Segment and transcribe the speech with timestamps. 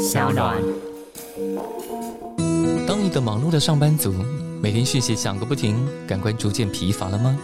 [0.00, 0.56] 小暖。
[2.88, 4.14] 当一个忙碌的上班族，
[4.62, 7.38] 每天讯息响个不停，感官逐渐疲乏了吗？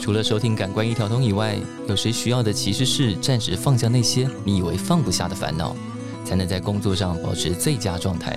[0.00, 5.76] 除了收听感官一条通以外，有谁需要的其实是暂时放下那些你以为放不下的烦恼，
[6.24, 8.36] 才能在工作上保持最佳状态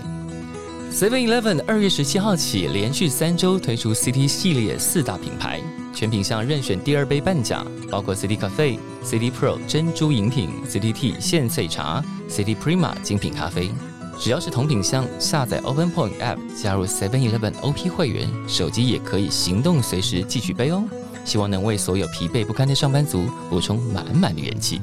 [0.91, 5.59] ？Seven Eleven 二月十七号起，连续三周推出 CT 系列四大品牌，
[5.96, 13.71] 全品项任选第二杯半价，包括 CD 咖啡 CD、Pro 珍珠饮品、City Tea 现萃茶、CD Prima 精品咖啡。
[14.20, 20.84] 只要是同品项，下载 Open Point App，加入 Seven Eleven OP 会员，手机也可以行动随时寄取杯哦。
[21.23, 24.82] 希望能为所有疲惫不堪的上班族补充满满的元气。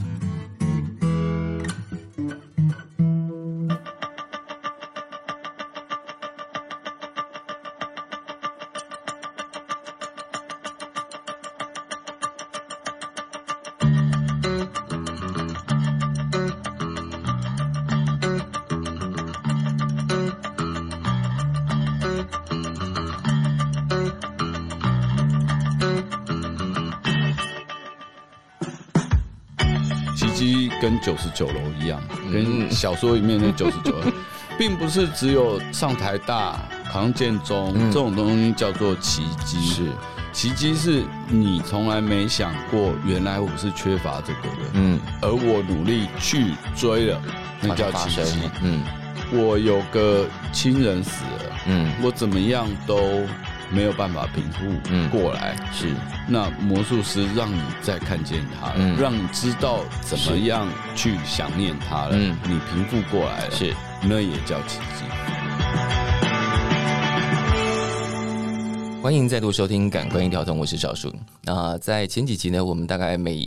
[31.34, 32.00] 九楼一样，
[32.32, 34.12] 跟小说里面那九十九楼，
[34.58, 39.60] 并不是只有上台大、唐建中这种东西叫做奇迹。
[39.66, 39.88] 是，
[40.32, 47.20] 奇迹是你从来没想过，原来我是缺乏这个的，嗯，而我努力去追了，
[47.60, 48.40] 那叫奇迹。
[48.62, 48.82] 嗯。
[49.34, 53.24] 我有个亲人死了，嗯，我怎么样都
[53.74, 54.44] 没有办法平
[54.90, 55.56] 嗯复过来。
[55.72, 55.94] 是，
[56.28, 65.04] 那魔术师让你再看见他了，嗯让你知道怎么样去想念他了，嗯你平复过来了，是，那也叫奇迹。
[69.02, 71.12] 欢迎再度收听《感官一条通》，我是小树。
[71.42, 73.44] 那在前几集呢，我们大概每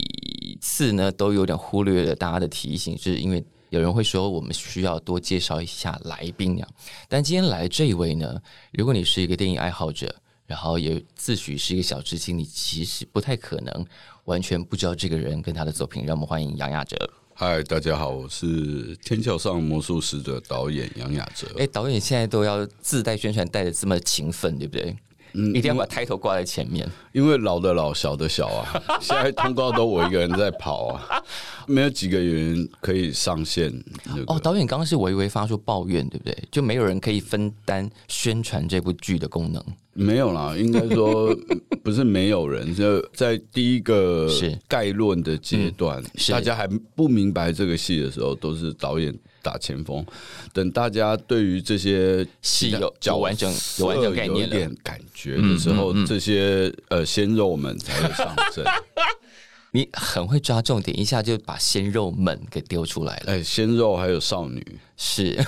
[0.60, 6.68] 次呢都有点忽略了大家的提醒，是因为有人会说我们需要多介绍一下来宾呀。
[7.08, 8.40] 但今天来的这一位呢，
[8.72, 10.14] 如果你是一个电影爱好者，
[10.46, 13.86] 然后也自诩是一个小知青，你其实不太可能
[14.24, 16.04] 完全不知道这个人跟他的作品。
[16.06, 16.96] 让我们欢迎杨雅哲。
[17.34, 21.46] 嗨，大家好，我是《天桥上魔术师》的导演杨雅哲。
[21.58, 24.96] 哎，导演现在都要自带宣传带的这么勤奋，对不对？
[25.36, 26.88] 嗯一定要把 title 挂在前面。
[27.12, 31.22] 因为老的老，小的小啊， 现在通告都我一个人在跑啊，
[31.66, 33.72] 没有几个演员可以上线。
[34.04, 36.36] 那个哦，导演刚刚是微微发出抱怨，对不对？
[36.50, 39.62] 就没有人可以分担宣传这部剧的功能。
[39.92, 41.34] 没有啦，应该说
[41.82, 49.14] 不是没有人，就在第一个是概论的阶段，是大家还不明白这个戏的时候，都是导演
[49.46, 50.04] 打前锋。
[50.52, 58.64] 等大家对于这些戏有角有完整有完整概念了有一点感觉的时候，嗯嗯嗯这些呃鲜肉们才会上阵。
[59.72, 63.32] 你很会抓重点，一下就把鲜肉们给丢出来了。
[63.32, 64.64] 哎，鲜肉还有少女，
[64.96, 65.38] 是，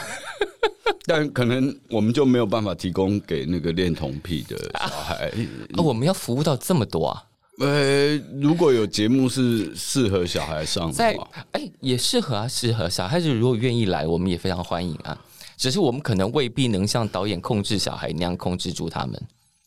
[1.07, 5.33] 但可能我们就没有办法提供给那个恋童癖的小孩。
[5.79, 7.25] 哦， 我们要服务到这么多啊！
[7.59, 15.19] 呃，如果有节目是适合小孩上的话，哎，也适合啊，适合小孩子如果愿意来，我们也非常欢迎啊。
[15.57, 19.21] 只是我们可能未必能像导演控制小孩那样控制住他们。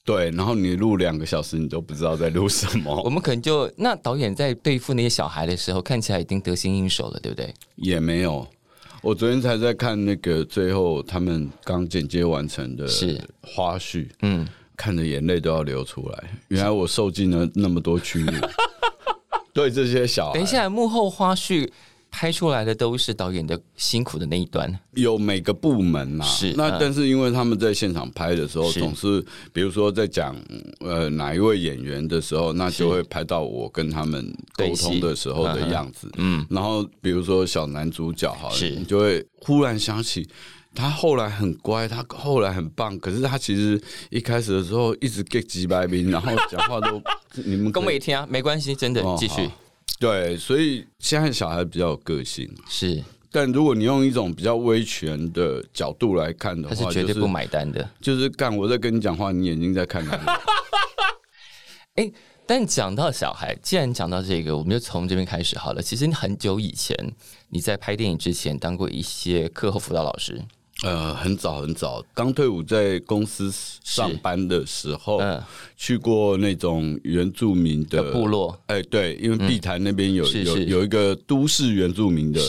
[0.06, 7.54] 对，然后你录两个小时，你都不知道在录什么我么，们可能就那导演在对付那些小孩的时候，看起来已经得心应手了，对不对？
[7.76, 8.48] 也没有。
[9.02, 14.48] 我昨天才在看那个最后他们刚剪接完成的是花絮，嗯，
[14.82, 16.24] 看着眼泪都要流出来。
[16.48, 18.32] 原来我受尽了那么多屈辱，
[19.54, 21.70] 对这些小孩，等一下，幕后花絮
[22.10, 24.80] 拍出来的都是导演的辛苦的那一段。
[24.96, 30.36] 有每个部门嘛、是那但是因为他们在现场拍的时候，是总是比如说在讲
[30.80, 36.10] 呃哪一位演员的时候，那就会拍到我跟他们沟通的时候的样子。
[36.18, 40.28] 嗯，然后比如说小男主角好你就会忽然想起。
[40.74, 47.02] 他后来很乖，他后来很棒，可是他其实一开始的时候一直 get 几百名，然后讲话都
[47.44, 49.52] 你们跟我一听啊，没关系，真的哦继续好
[50.00, 57.88] 对，所以现在小孩比较有个性，是，但如果你用一种比较威权的角度来看的话，他是绝对不买单的。
[58.00, 60.42] 就是干我在跟你讲话，你眼睛在看看我。
[62.02, 62.12] 哎，
[62.48, 65.82] 但讲到小孩，既然讲到这个，我们就从这边开始好了。
[65.82, 66.96] 其实你很久以前
[67.50, 70.42] 你在拍电影之前当过一些课后辅导老师，
[70.84, 73.52] 呃，很早很早，刚退伍在公司
[73.84, 75.42] 上班的时候，嗯
[75.78, 78.60] 去过那种原住民的的部落。
[78.66, 82.42] 哎，对，因为碧潭那边有、有有一个都市原住民的，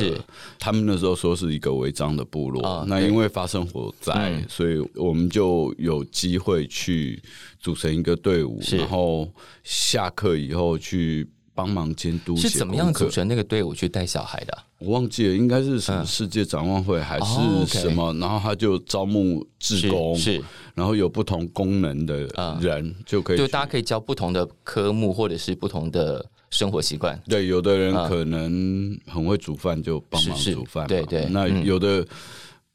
[0.58, 2.84] 他们那时候说是一个违章的部落。
[2.88, 7.22] 那因为发生火灾，嗯所以我们就有机会去
[7.60, 9.28] 组成一个队伍，然后
[9.62, 11.28] 下课以后去。
[11.62, 12.36] 帮帮忙监督。
[12.36, 14.58] 是怎么样组成那个队伍去带小孩的？
[14.78, 18.12] 我忘记了，应该是什么世界展望会还是什么？
[18.14, 20.42] 然后他就招募志工，是，
[20.74, 22.26] 然后有不同功能的
[22.60, 27.16] 人就可以，就大家可以教不同的科目或者是不同的生活习惯。
[27.28, 30.86] 对，有的人可能很会煮饭，就帮忙煮饭。
[30.88, 32.04] 对对，那有的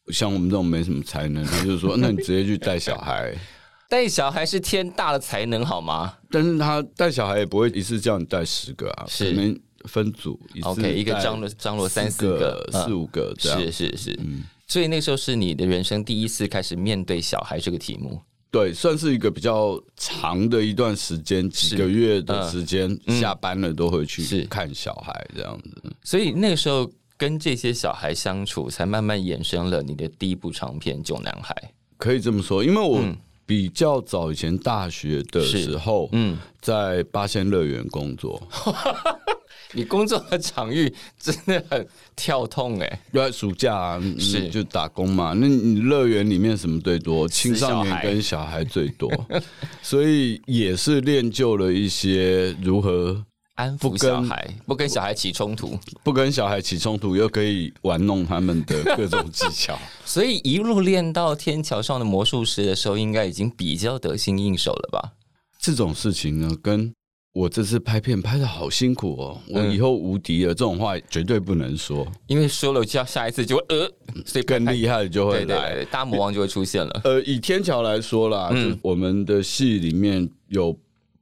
[0.08, 3.36] 像我们这种没什么才能，他就说， 那你直接去带小孩。
[3.90, 6.14] 带小孩是天大的才能，好吗？
[6.30, 10.40] 但是他带小孩也不会一次叫你带十个啊，可能分组。
[10.64, 13.60] OK，一个张罗张罗三四个、四五个这样。
[13.60, 14.44] 是是是，嗯。
[14.68, 18.22] 所以那时候是你的人生第一次开始面对小孩这个题目。
[18.52, 25.96] 对，算是一个比较长的一段时间，几个月的时间，下班了都会去看小孩这样子。
[26.04, 31.56] 所以那个时候跟这些小孩相处，才慢慢衍生了你的第一部长片《九男孩》。
[31.98, 33.02] 可以这么说，因为我。
[33.48, 38.40] 比较早以前大学的时候，嗯，在八仙乐园工作。
[39.74, 41.86] 你工作的场域真的很
[42.16, 43.02] 跳痛哎！
[43.12, 45.34] 对，暑假是就打工嘛。
[45.36, 47.28] 那你乐园里面什么最多？
[47.28, 49.12] 青少年跟小孩最多，
[49.84, 53.22] 所以也是练就了一些如何。
[53.58, 65.14] 安抚小孩，不跟小孩起冲突，不跟小孩起冲突，又可以玩弄他们的各种技巧， 所以一路练到天桥上的魔术师的时候，应该已经比较得心应手了吧？
[65.60, 66.94] 这种事情呢，跟
[67.34, 73.92] 我这次拍片拍的好辛苦哦，我以后无敌了，这种话绝对不能说，因为说了，就要下一次就会呃，
[74.24, 77.02] 所以更厉害的就会来，大魔王就会出现了。
[77.04, 80.78] 呃，以天桥来说啦，就我们的戏里面有。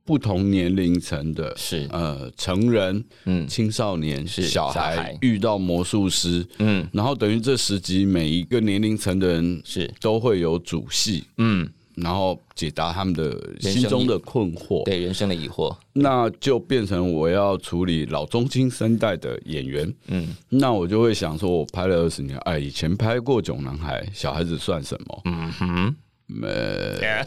[0.06, 1.88] 不同年龄层的是。
[1.92, 3.48] 呃成人、嗯。
[3.48, 9.92] 青少年、是小孩遇到魔术师，嗯，然后等于这十集每一个年龄层的人是。
[10.00, 25.22] 都会有主戏，嗯，然后解答他们的心中的困惑，对人生的疑惑，那就变成我要处理老中青三代的演员，嗯，那我就会想说，我拍了二十年，哎，以前拍过囧男孩，小孩子算什么？
[25.26, 25.96] 嗯哼。
[26.42, 27.24] 呃，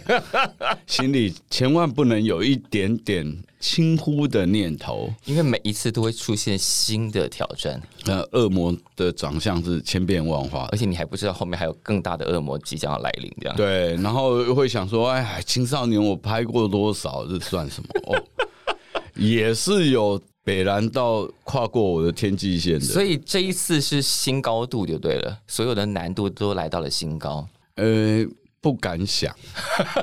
[0.87, 7.81] 心里千万不能有一点点轻忽的念头，因为每一次都会出现新的挑战。
[8.05, 13.33] 那恶魔的长相是千变万化，而且你还不知道后面还有更大的恶魔即将要来临。
[13.41, 17.25] 这样对，然后会想说：“哎，青少年我拍过多少？
[17.25, 18.25] 这算什么？”哦，
[19.15, 22.81] 也是有北兰到跨过我的天际线的。
[22.81, 27.47] 所以这一次是新高度就对了，所有的难度都来到了新高。
[27.77, 28.27] 呃。
[28.69, 29.35] 不敢想，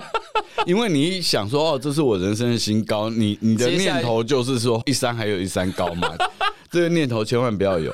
[0.65, 6.11] 因为你想说哦，这是我人生的新高，你你的念头就是说一山还有一山高嘛，
[6.71, 7.93] 这个念头千万不要有。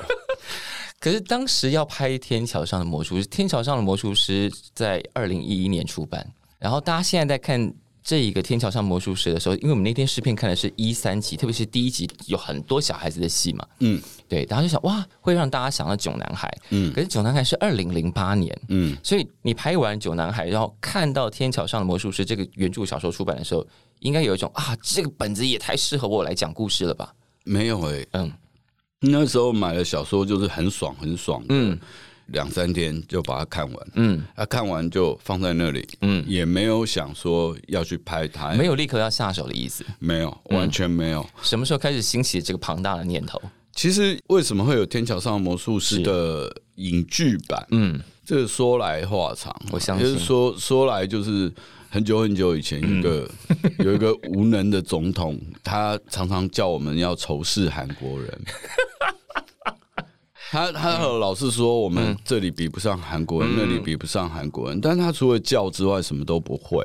[0.98, 6.26] 可是当时要拍《天桥上的魔术师》，《天桥上的魔术师》在二零一一年出版，
[6.58, 7.74] 然后大家现在在看。
[8.02, 23.64] 这一个天桥上魔术师的时候，因为我们那天试片看的是一三集，特别是第一集有很多小孩子的戏嘛，嗯，对，然后就想哇，会让大家想到囧男孩，嗯，可是囧男孩是二零零八年，嗯，所以你拍完囧男孩，然后看到天桥上的魔术师这个原著小说出版的时候，
[24.00, 27.14] 应该有一种啊，这个本子也太适合我来讲故事了吧？
[27.44, 28.32] 没有哎，嗯，
[29.00, 31.78] 那时候买了小说就是很爽很爽，嗯。
[32.32, 41.24] 两三天就把它看完，嗯，啊，看完就放在那里，嗯，也没有想说要去拍它，没有立刻要下手的意思，没有，完全没有。
[41.42, 43.40] 什么时候开始兴起这个庞大的念头？
[43.74, 47.66] 其实为什么会有《天桥上的魔术师》的影剧版？
[47.70, 50.18] 嗯，这个说来话长，我相信。
[50.18, 51.50] 说说来就是
[51.88, 53.26] 很久很久以前，一个
[53.78, 58.40] 有一个无能的总统，他常常叫我们要仇视韩国人。
[60.52, 66.84] 他他老是说我们这里比不上韩国人，那里比不上韩国人，但他除了叫之外什么都不会。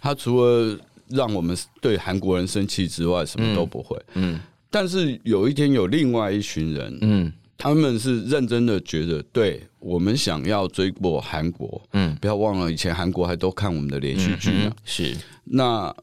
[0.00, 0.74] 他除了
[1.08, 4.00] 让我们对韩国人生气之外什么都不会。
[4.14, 14.72] 嗯，但是有一天有另外一群人，嗯，他们是认真的觉得，对我们想要追过韩国，嗯，不要忘了以前韩国还都看我们的连续剧呢。
[14.86, 15.14] 是。
[15.44, 15.94] 那。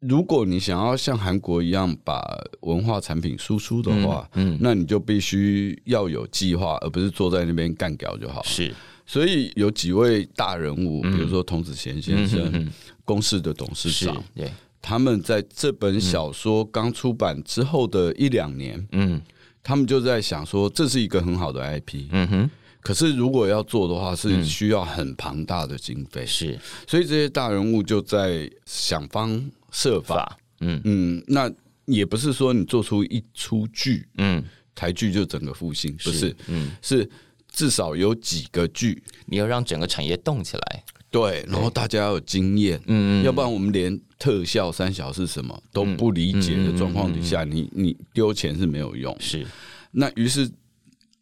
[0.00, 2.22] 如果你想要像韩国一样把
[2.60, 8.42] 文化产品输出的话，嗯，那你就必须要有计划，而不是坐在那边干掉就好。
[8.42, 12.72] 是，所以有几位大人物，比如说童子贤先生，
[13.04, 19.20] 公司的董事长，对，他们在这本小说刚出版之后的一两年，嗯，
[19.62, 22.50] 他们就在想说，这是一个很好的 IP，嗯哼。
[22.80, 26.24] 可是，如果要做的话，是需要很庞大的经费。
[26.26, 30.38] 是，所以这些大人物就在想方设法。
[30.60, 30.80] 嗯。
[30.84, 31.50] 嗯，那
[31.84, 34.42] 也不是说你做出一出剧，嗯，
[34.74, 37.08] 台剧就整个复兴，不是，嗯，是
[37.50, 40.84] 至少有几个剧，你要让整个产业动起来。
[41.10, 49.14] 对，然后大家要有经验，嗯，要不然我们连特效三小是什么都不理解的状况底下，你你丢钱是没有用。
[49.18, 49.44] 是，
[49.90, 50.48] 那于是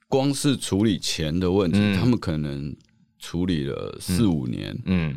[0.09, 2.75] 光是处理钱的问题，他们可能
[3.19, 5.15] 处理了四五年，嗯，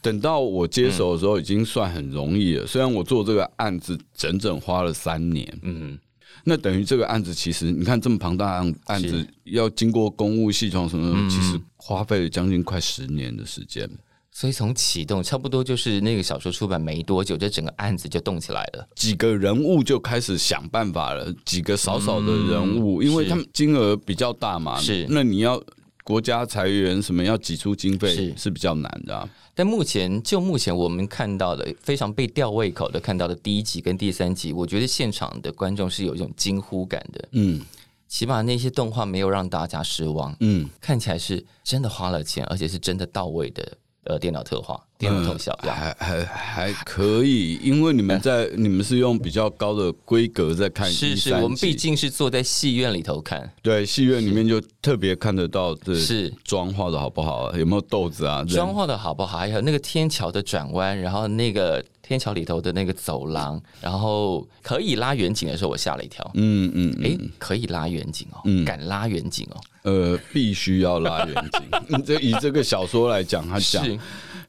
[0.00, 2.66] 等到我接手的时候已经算很容易了。
[2.66, 5.98] 虽然我做这个案子整整花了三年，嗯。
[6.44, 13.86] 那等于这个案子，其实你看这么庞大案案子，要经过公务系统什么，其实花费了将近快十年的时间。
[14.32, 18.88] 所以从启动差不多就是那个小说出版没多久，这整个案子就动起来了。
[18.94, 24.80] 几个人物就开始想办法了，几个少少的人物，因为他们金额比较大嘛。
[24.80, 25.62] 是，那你要
[26.04, 29.28] 国家裁员什么要挤出经费是比较难的。
[29.52, 37.28] 但目前就目前我们看到的非常被吊胃口的看到的第一集跟第三集，我觉得现场的观众是有一种惊呼感的。
[37.32, 37.60] 嗯，
[38.08, 40.34] 起码那些动画没有让大家失望。
[40.40, 43.76] 嗯，看起来是真的花了钱，而且是真的到位的。
[44.04, 50.90] 呃，电脑特化、电脑特效，还还还可以，因为你们在你们是用比较高的规格在看。
[50.90, 53.52] 是是，我们毕竟是坐在戏院里头看。
[53.60, 58.42] 对，戏院里面就特别看得到的是妆化的好不好，有没有豆子啊？
[58.48, 59.36] 妆化的好不好？
[59.36, 66.28] 还有那个天桥的转弯，然后那个天桥里头的那个走廊，然后可以拉远景的时候，我吓了一跳。
[66.34, 69.60] 嗯嗯，哎，可以拉远景哦，敢拉远景哦。
[69.84, 72.02] 呃，必须要拉远景。
[72.04, 73.98] 这以这个小说来讲，他讲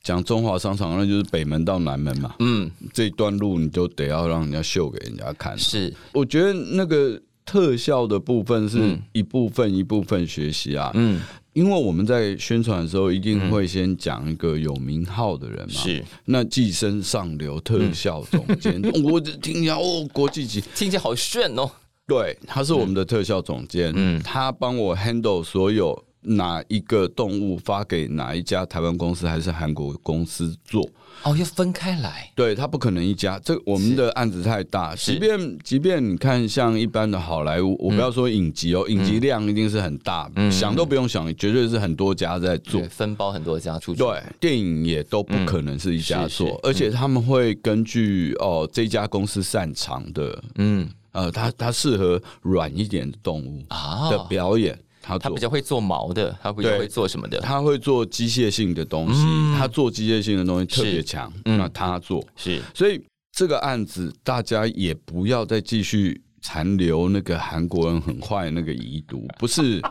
[0.01, 2.33] 讲中华商场，那就是北门到南门嘛。
[2.39, 5.55] 嗯，这段路你就得要让人家秀给人家看。
[5.55, 10.89] 是，我觉得那个特效的部分是一部分一部分学习啊。
[10.95, 11.21] 嗯，
[11.53, 15.73] 因为我们在宣传的时候一定会先讲一个有名号的人嘛。
[15.73, 21.69] 是，那寄生上流特效总监， 我听下哦，国际级，听起来好炫哦。
[22.07, 30.87] 对，他是我们的特效总监，嗯，他帮我 handle 所有哪一个动物发给哪一家台湾公司还是韩国公司做，
[31.23, 50.89] 哦，要分开来，对他不可能一家，这我们的案子太大，即便即便你看像一般的好莱坞，我不要说影集哦，影集量一定是很大，想都不用想，绝对是很多家在做，分包很多家出去，对，电影也都不可能是一家做，而且他们会根据哦这家公司擅长的，嗯。
[51.13, 57.39] 呃，他他适合软一点的动物啊的表演，他他比较会做毛的，他比较会做什么的？
[57.39, 59.25] 他会做机械性的东西，
[59.57, 61.31] 他做机械性的东西特别强。
[61.43, 69.81] 那他做是，所以这个案子大家也不要再继续残留那个韩国人很坏那个遗毒，不是，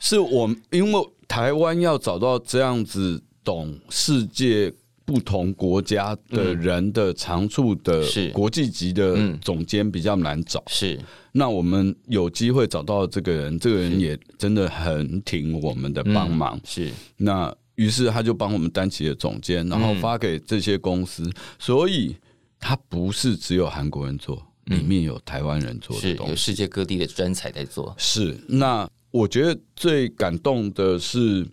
[0.00, 4.72] 是我因为台湾要找到这样子懂世界。
[5.06, 10.98] 不同国家的人的长处的国际级的总监比较难找，是。
[11.32, 16.90] 那我们有机会找到这个人，这个人也真的很挺我们的帮忙，是。
[17.18, 22.16] 那于是他就帮我们担起了总监，然后发给这些公司，所以
[22.58, 31.46] 他不是只有韩国人做，里面有台湾人做的东西，有世界各地的专才在做，是那我觉得最感动的是。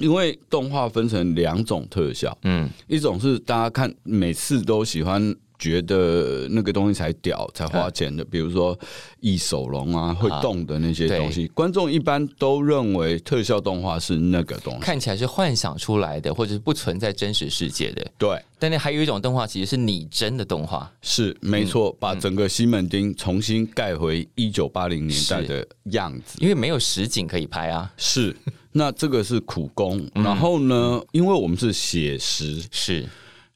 [0.00, 8.76] 因为动画分成两种特效，嗯，一种是大家看每次都喜欢觉得那个东西才屌才花钱的，比如说
[9.20, 18.04] 异手龙啊会动的那些东西，观众一般都认为特效动画是那个东西，看起来是幻想出来的，或者是不存在真实世界的。
[18.16, 28.34] 对，但那还有一种动画其实是拟真的动画，是没错，把整个西门町重新盖回一九八零年代的样子，因为没有实景可以拍啊，是。
[28.72, 33.06] 那这个是苦工，然后呢，因为我们是写实，是。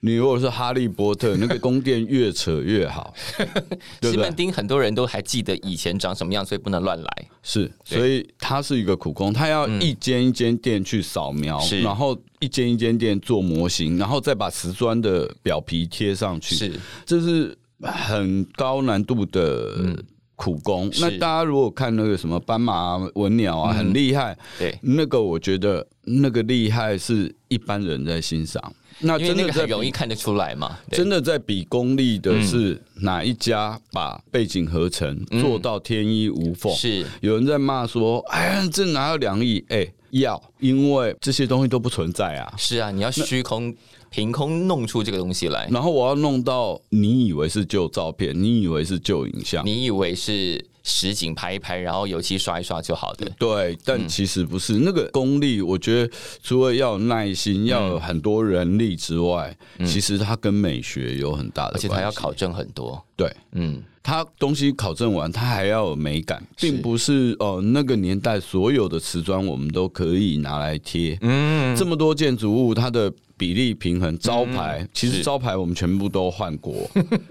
[0.00, 3.12] 你如果是哈利波特，那个宫殿越扯越好。
[4.02, 7.28] 西门町很多人都还记得以前长什么样，所以不能乱来。
[7.42, 16.54] 是，所以它是一个苦工，他要一间一间店去扫描，然后一间一间店做模型，然后再把瓷砖的表皮贴上去。
[16.54, 19.96] 是，这是很高难度的。
[20.36, 24.36] 苦工，那大家如果看那个什么斑马文鸟啊，很厉害。
[24.58, 28.72] 对，那个我觉得那个厉害是一般人在欣赏。
[28.98, 30.78] 那真的很容易看得出来嘛？
[30.90, 36.72] 真的在比功力的是哪一家把背景合成做到天衣无缝？
[36.74, 42.54] 是有人在骂说：“哎，这哪有两亿？”哎，要，因为这些东西都不存在啊。
[42.56, 43.74] 是啊，你要虚空。
[44.10, 53.30] 凭空弄出这个东西来，然后我要弄到你以为是旧照片，你以为是旧影像，你以为是实景拍一拍，然后油漆刷一刷就好的。
[53.38, 54.74] 对，但其实不是。
[54.74, 63.04] 那个功力，我觉得除了要有耐心，要有很多人力之外，其实它跟美学有很大的，而且它要考证很多。
[63.16, 63.82] 对，嗯。
[64.08, 71.18] 它东西考证完，它还要有美感，并不是哦那个年代所有的瓷砖我们都可以拿来贴。
[71.22, 76.74] 嗯，这么多建筑物，它的比例平衡，招牌其实招牌我们全部都换过。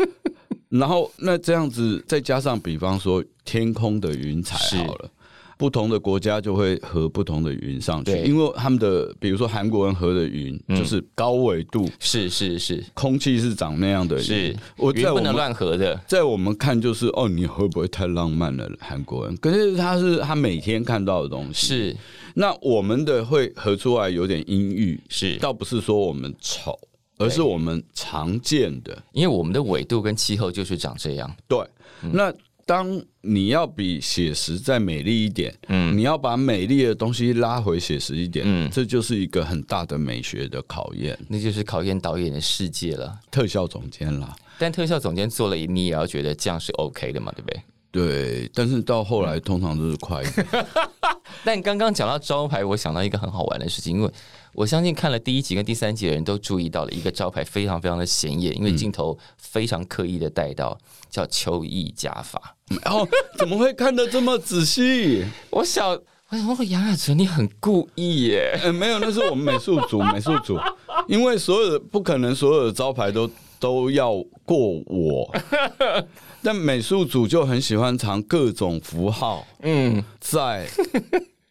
[0.69, 5.09] 然后那这样子再加上，比方说天空的云彩好了。
[5.57, 14.55] 不同的国家就会合不同的云上去，因为他们的，比如说韩国人合的云就是高纬度，是是是，空气是长那样的，是。
[14.77, 15.95] 我云不能乱合的。
[16.07, 18.69] 在我们看就是哦，你会不会太浪漫了？
[18.79, 21.97] 韩国人，可是他是他每天看到的东西，是。
[22.33, 25.37] 那我们的会合出来有点阴郁，是。
[25.37, 26.77] 倒不是说我们丑，
[27.17, 31.33] 而是我们常见的，因为我们的纬度跟气候就是长这样。
[31.47, 31.59] 对，
[32.11, 32.33] 那。
[32.65, 44.35] 当你要比写实再美丽一点，嗯，你要把美丽的东西拉回写实一点，嗯，这就是一个很大的美学的考验，那就是考验导演的世界了，特效总监啦。
[44.57, 47.61] 但特效总监做了，你也要觉得这样是 OK 的嘛，对不对？
[47.91, 50.23] 对，但是到后来通常都是快。
[51.45, 54.11] 但刚刚讲到招牌，我想到一个很好玩的事情，因为
[54.55, 60.77] 我相信看了第一集跟第三集的人都注意到了一个招牌非常非常的显眼，因为镜头非常刻意的带到
[61.09, 62.55] 叫秋意加法。
[62.85, 63.05] 哦，
[63.37, 65.25] 怎么会看得这么仔细？
[65.51, 65.89] 我想，
[66.29, 68.57] 我想说杨雅纯你很故意耶。
[68.63, 70.57] 嗯，没有，那是我们美术组，美术组，
[71.09, 74.13] 因为所有的不可能所有的招牌都都要
[74.45, 75.35] 过我。
[76.41, 80.65] 但美术组就很喜欢藏各种符号，嗯，在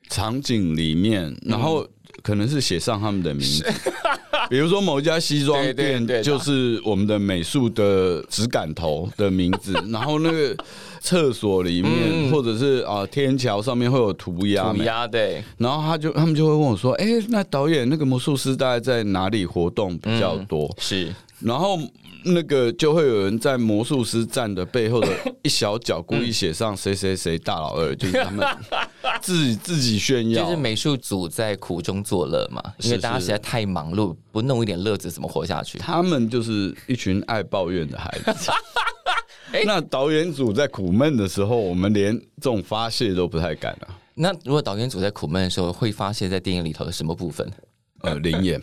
[0.08, 1.86] 场景里面，然后
[2.24, 3.64] 可能是写上他们的名字，
[4.48, 10.56] 比如说某一家西装店就是我们的美术的纸感头的名字， 然后那个
[11.00, 20.74] 厕所里面或者是啊天桥上面会有涂鸦，涂鸦对，然后他就他们就会问我说，哎，那导演那个魔术师大概在哪里活动比较多？
[20.80, 21.78] 是，然后。
[22.24, 25.08] 那个就会有人在魔术师站的背后的
[25.42, 28.46] 一小角故意写上谁谁谁大老二，就是他们
[29.20, 35.78] 自己自己炫耀，就是美术组在苦中作乐嘛，因为大家实在太忙碌，不弄一点乐子怎么活下去？
[35.78, 38.50] 他们就是一群爱抱怨的孩子。
[39.66, 44.00] 那导演组在苦闷的时候，我们连这种发泄都不太敢啊。
[44.14, 47.48] 那如果导演组在苦闷的时候，会发泄在电影里头的什么部分？
[48.00, 48.60] 呃，灵眼。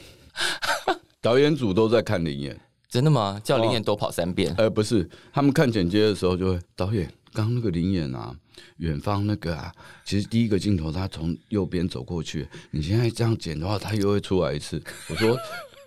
[1.21, 2.59] 导演组都在看灵眼。
[2.91, 3.39] 真的吗？
[3.41, 4.53] 叫林演多跑三遍？
[4.57, 8.35] 呃，不是，他们看剪接的时候就会，导演刚那个林演啊，
[8.77, 9.71] 远方那个啊，
[10.03, 14.83] 其实第一个镜头他从右边走过去，你现在这样剪的话，他又会出来一次。
[15.07, 15.37] 我说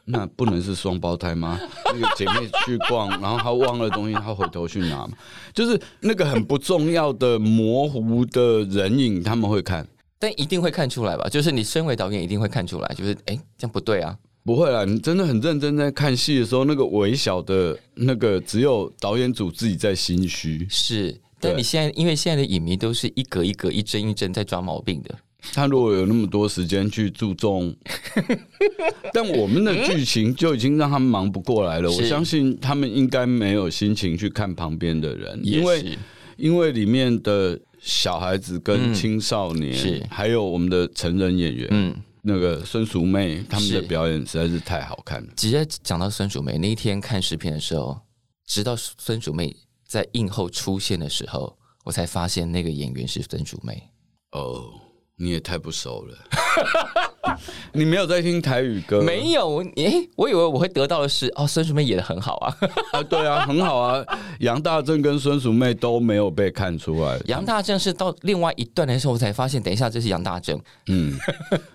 [0.07, 1.61] 那不能是双胞胎吗？
[1.93, 5.13] 那个姐妹去逛，然后她忘了东西，她回头去拿嘛，
[5.53, 9.87] 就是那个很不重要的模糊的人影，他们会看，
[10.19, 11.29] 但一定会看出来吧？
[11.29, 14.17] 就是你身为导演一定会看出来，就是哎，这样不对啊。
[14.45, 20.67] 不会啦，你真的很认真在看戏的时候，那个微小的那个只有导演组自己在心虚。
[20.69, 25.15] 是，但你现在因为现在的影迷都是一格一格、一帧一帧在抓毛病的。
[25.55, 27.75] 他如果有那么多时间去注重，
[29.15, 31.91] 但我们的剧情就已经让他们忙不过来了。
[31.91, 35.99] 我相信他们应该没有心情去看旁边的人，因为
[36.37, 41.97] 因为里面的小孩子跟青少年，还有我们的成人演员，嗯。
[42.27, 45.33] 那个孙淑妹他们的表演实在是太好看了。
[45.37, 48.01] 直接讲到孙淑妹那一天看视频的时候，
[48.47, 49.55] 直到孙淑妹
[49.87, 53.91] 在映后出现的时候，我才发现那个演员是孙淑妹。
[54.33, 54.81] 哦。
[55.17, 56.19] 你也太不熟了，
[57.73, 59.01] 你没有在听台语歌？
[59.01, 62.57] 没有，诶，我以为我会得到的是哦，孙淑妹演的很好啊，
[62.93, 64.05] 啊，对啊，很好啊，
[64.41, 67.17] 杨大正跟孙淑妹都没有被看出来。
[67.27, 71.17] 杨大正是到另外一段的时候我才发现，等一下这是杨大正，嗯，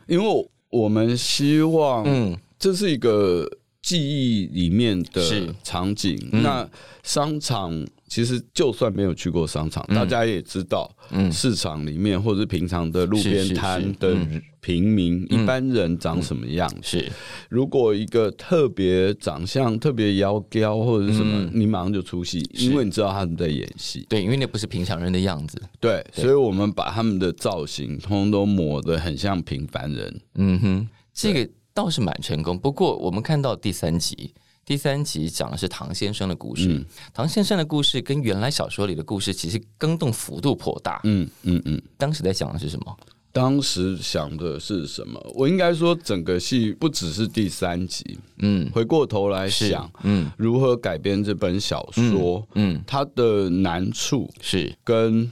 [0.08, 3.50] 因为我们希望，嗯，这是一个
[3.82, 6.70] 记忆里面的场景，那
[7.04, 7.88] 商场。
[8.10, 10.92] 其实就算没有去过商场，大家也知道，
[11.32, 14.18] 市场里面或者是平常的路边摊的
[14.60, 16.70] 平民一般人长什么样。
[16.82, 17.10] 是，
[17.50, 24.04] 如果一个特别长相特别妖娇或者是什么，你马上就出戏，因为你知道他们在演戏。
[24.10, 25.62] 对，因为那不是平常人的样子。
[25.80, 30.22] 对，所以我们把他们的造型通通都抹得很像平凡人。
[30.36, 32.58] 嗯哼，这个倒是蛮成功。
[32.58, 34.34] 不过我们看到第三集。
[34.70, 36.86] 第三集讲的是唐先生的故事。
[37.12, 41.02] 唐先生的故事跟原来小说里的故事其实更动幅度颇大。
[41.06, 41.82] 嗯嗯嗯。
[41.98, 42.96] 当时在讲的是什么？
[43.32, 45.20] 当时想的是什么？
[45.34, 48.20] 我应该说，整个戏不只是第三集。
[48.38, 52.48] 嗯，回过头来想，嗯，如何改编这本小说？
[52.54, 55.32] 嗯，它的难处是跟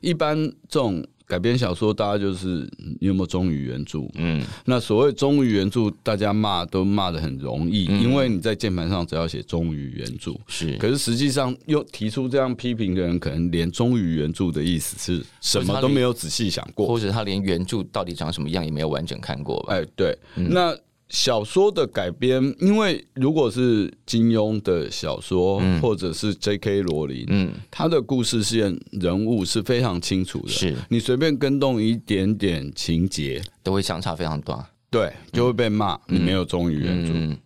[0.00, 0.34] 一般
[0.66, 1.06] 这种。
[1.28, 2.68] 改编小说，大家就是
[3.00, 4.08] 你有没有忠于原著？
[4.14, 19.74] 嗯，那所谓忠于原著，大家骂都骂的很容易，因为你在键盘上只要写忠于原著是，可是实际上又提出这样批评的人，可能连忠于原著的意思是什么都没有仔细想过，或者他连原著到底长什么样也没有完整看过吧。
[19.74, 20.74] 哎，对，那。
[21.08, 26.82] 小说的改编，因为如果是金庸的小说，或者是 J.K.
[26.82, 30.76] 罗琳，嗯，他的故事线人物是非常清楚的，是。
[30.90, 37.40] 你随便跟动一点点情节，都会相差非常大，对，就会被骂你没有忠于原著。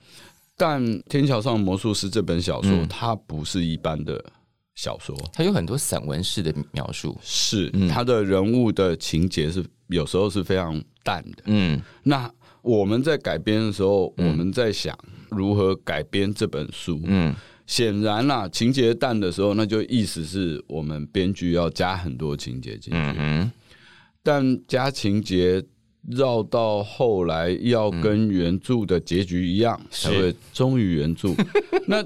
[0.57, 4.25] 但《天桥上的魔术师》这本小说，它不是一般的
[4.75, 12.29] 小说，它有很多散文式的描述，是它的人物的情节是有时候是非常淡的，嗯，那。
[12.62, 14.96] 我们在改编的时候，我们在想
[15.31, 17.01] 如何改编这本书。
[17.05, 17.35] 嗯，
[17.66, 22.98] 显然啦，情节淡的时候，那就意思是我们编剧要加很多情节进去。
[23.18, 23.51] 嗯
[24.25, 25.61] 但加情节
[26.09, 31.31] 绕到后来要跟原著的结局一样，才会忠于原著。
[31.88, 32.05] 那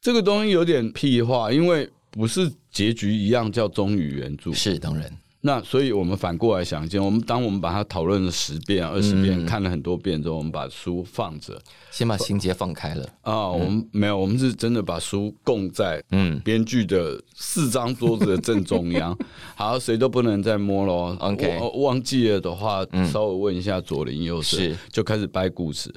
[0.00, 4.52] 这个东西有点屁话，因为不是结局一样叫忠于原著。
[4.52, 5.08] 是当然。
[5.44, 13.48] 那所以，我们反过来想一件，我们当我们把它讨论了十遍、二十遍，看了很多遍之后，我们把书放着，先把情节放开了啊。
[13.48, 19.18] 我们没有，我们是真的把书供在嗯编剧的四张桌子的正中央，
[19.56, 21.16] 好，谁都不能再摸喽。
[21.18, 24.56] OK，忘记了的话，稍微问一下左邻右舍，
[24.92, 25.92] 就开始掰故事。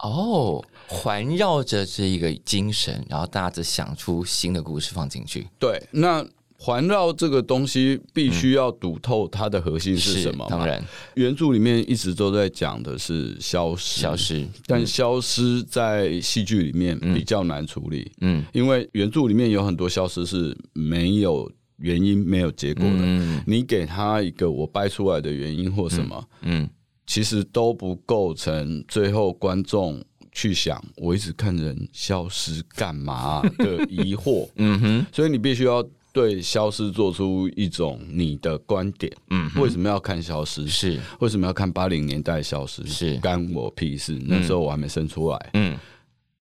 [0.00, 5.48] 哦，环绕着这一个精神，然后大家想出新的故事放进去。
[5.58, 6.22] 对，那。
[6.64, 10.46] 环绕这个东西必须要读透它的核心是什么？
[10.48, 14.48] 当然，原著里面一直都在讲的是消失，消失。
[14.66, 23.42] 但消失在戏剧里面比较难处理，嗯，因为原著里面有很多消失是没有原因、没有结果的。
[23.46, 26.66] 你给他一个我掰出来的原因或什么，嗯，
[27.06, 34.48] 其实都不构成最后观众去想我一直看人消失干嘛的疑惑。
[34.56, 35.86] 嗯哼，所以你必须要。
[36.14, 40.64] 对消失做出一种你的观点，嗯，为什么要看消失？
[40.68, 42.86] 是为什么要看八零年代消失？
[42.86, 44.16] 是干我屁事？
[44.26, 45.76] 那时候我还没生出来，嗯。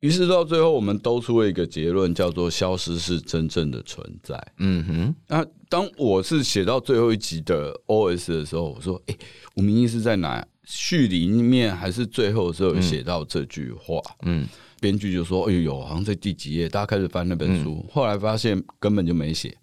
[0.01, 4.37] 于是到最后，我们都出了一个结论，叫做消失是真正的存在。
[4.57, 5.15] 嗯哼。
[5.27, 9.15] 那当我是写到最后一集的 O.S 的时候，我说：“哎，
[9.55, 14.45] 我明明是在哪序里面，还是最后的时候写到这句话？”嗯。
[14.81, 19.57] 编剧就说：“哎呦，好像在第几页？”大家开始翻那本书，后来发现根本就没写。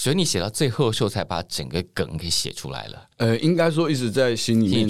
[0.00, 3.08] 所以你写到最后的时候，才把整个梗给写出来了。
[3.16, 4.88] 呃，应该说一直在心里面，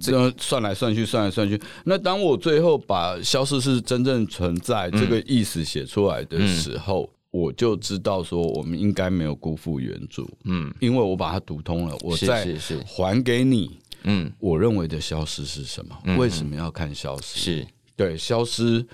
[0.00, 1.60] 这样算来算去，算来算去。
[1.84, 10.24] 那当我最后把“消失是真正存在”这个意思写出来的时候，我就知道说，我们应该没有辜负原著。
[10.44, 12.46] 嗯，因为我把它读通了，我再
[12.86, 13.78] 还给你。
[14.04, 15.94] 嗯，我认为的消失是什么？
[16.16, 17.38] 为什么要看消失？
[17.38, 18.86] 是对，消失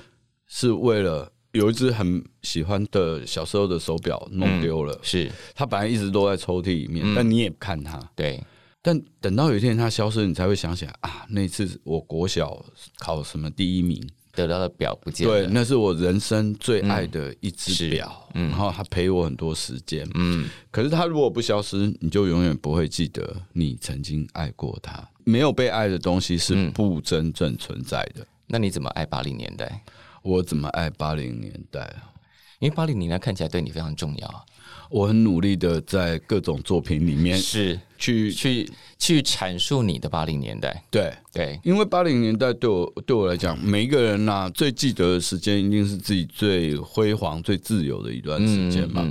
[0.48, 1.30] 是为了。
[1.52, 7.98] 有一只很喜欢的小时候的手表弄丢了，是它本来一直都在抽屉里面，但你也不看它。
[8.16, 8.42] 对，
[8.80, 12.64] 但等到有一天它消失，你才会想起来啊，那次我国小
[12.98, 14.02] 考什么第一名
[14.34, 15.32] 得到的表不见了。
[15.34, 20.08] 对，那是我人生最爱的一只表，然后它陪我很多时间。
[20.14, 25.06] 嗯，可是它如果不消失，你就永远不会记得你曾经爱过它。
[25.24, 28.26] 没有被爱的东西是不真正存在的。
[28.46, 29.84] 那你怎么爱八零年代？
[30.22, 32.10] 我怎么爱八零年代啊？
[32.58, 34.46] 因为八零年代看起来对你非常重要。
[34.88, 40.84] 我很努力的在各种作品里面是去去去阐述你的八零年代。
[40.90, 49.10] 对对，因为八零年代对我对我来讲，每一个人呐最记得的时间一定是自己最辉煌、最自由的一段时间嘛。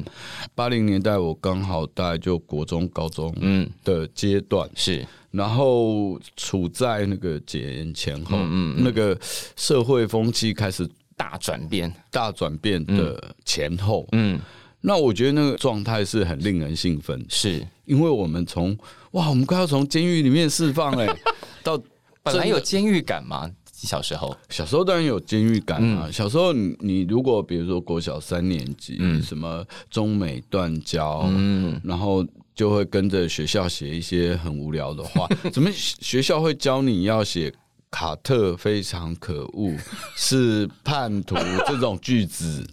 [0.53, 5.05] 八零年代我刚好大概就国中、高中嗯的阶段是。
[5.31, 9.17] 然后处在那个解严前后，嗯那个
[9.55, 14.39] 社会风气开始大转变、大转变的前后，嗯，
[14.81, 17.65] 那我觉得那个状态是很令人兴奋，是。
[17.85, 18.77] 因为我们从
[19.11, 21.07] 哇，我们快要从监狱里面释放哎，
[21.63, 21.81] 到
[22.23, 23.49] 本来有监狱感吗？
[23.73, 26.09] 小时候，小时候当然有监狱感啊。
[26.11, 29.21] 小时候你你如果比如说国小三年级，嗯。
[29.21, 32.25] 什么中美断交，嗯，然后。
[32.53, 37.51] 就会跟着学校写一些很无聊的话， 怎么学校会教你要写
[37.91, 39.75] 卡特非常可恶，
[40.15, 41.35] 是叛徒
[41.67, 42.65] 这种句子？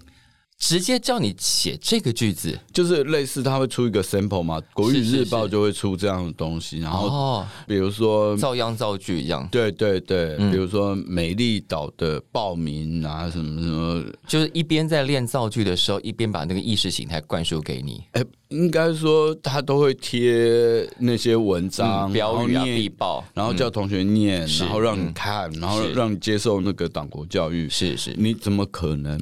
[0.58, 18.02] 直接叫你写这个句子，就是类似他会出一个 sample 嘛，国语日报就会出这样的东西，然后比如说造样造句一样，对对对，比如说美丽岛的报名啊什么什么，就是一边在练造句的时候，一边把那个意识形态灌输给你。
[18.12, 27.68] 哎，应该说他都会贴那些文章、标语啊、必报，然后叫同学念，然后让你看，然后让你接受那个党国教育。
[27.68, 29.18] 是是，你怎么可能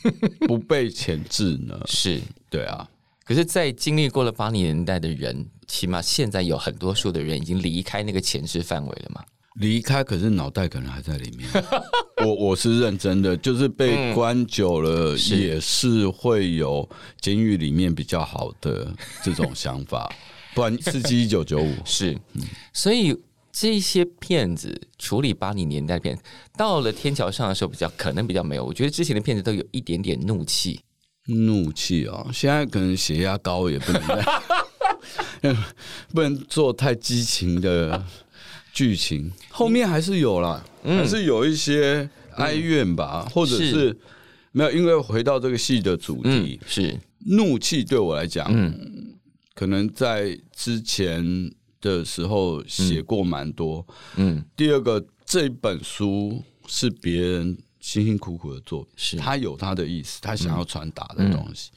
[0.46, 1.78] 不被钳制呢？
[1.86, 2.88] 是对啊。
[3.24, 9.24] 可是，在经历过了八零年代的人，起码现在有很多数的人已经离开那个前置范围了嘛？
[9.58, 11.48] 离开，可是脑袋可能还在里面。
[12.24, 16.88] 我我是认真的，就是被关久了，也是会有
[17.20, 20.08] 监狱里面比较好的这种想法。
[20.54, 22.16] 不然，刺激一九九五是，
[22.72, 23.12] 所以
[23.58, 26.18] 这些骗子处理八零年代片，
[26.58, 28.62] 到了天桥上的时候，比较可能比较没有。
[28.62, 30.78] 我觉得之前的片子都有一点点怒气，
[31.24, 32.26] 怒气啊！
[32.34, 33.92] 现在可能血压高也不
[35.40, 35.56] 能，
[36.12, 38.04] 不能做太激情的。
[38.74, 43.98] 剧情后面还是有啦，还是有一些哀怨吧，或者是
[44.52, 48.52] 没有，因为回到这个戏的主题是怒气，对我来讲，
[49.54, 51.50] 可能在之前
[51.86, 53.86] 的时候写过蛮多。
[54.16, 61.70] 嗯，第二个这本书是别人辛辛苦苦的作品，是他有他的意思，他想要传达的东西。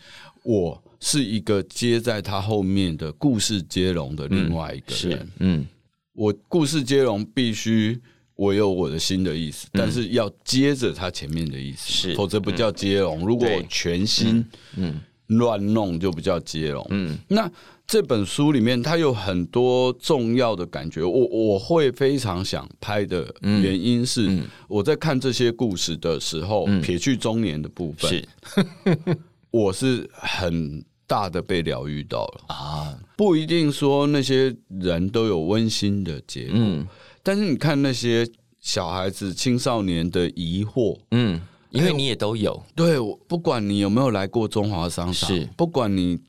[0.44, 5.68] 我是一个接在他后面的故事接龙的另外一个人，嗯。
[6.14, 7.98] 我故事接龙必须
[8.36, 13.26] 我有我的新的意思，但是要接着他前面的意思，是否则不叫接龙。
[13.26, 14.46] 如果全新
[14.76, 16.86] 嗯乱弄就不叫接龙。
[16.92, 17.50] 嗯，那
[17.88, 28.28] 这本书里面它有很多重要的感觉，我我会非常想拍的原因是我在看这些故事的时候，撇去中年的部分，是。
[29.52, 30.84] 我是很。
[31.10, 32.42] 大的被疗愈到了。
[32.50, 36.60] 啊，不一定说那些人都有温馨的结果，
[37.24, 46.20] 但是你看那些小孩子、青少年的疑惑，嗯，因为你也都有，对，不管你有没有来过中华商场，是，不管你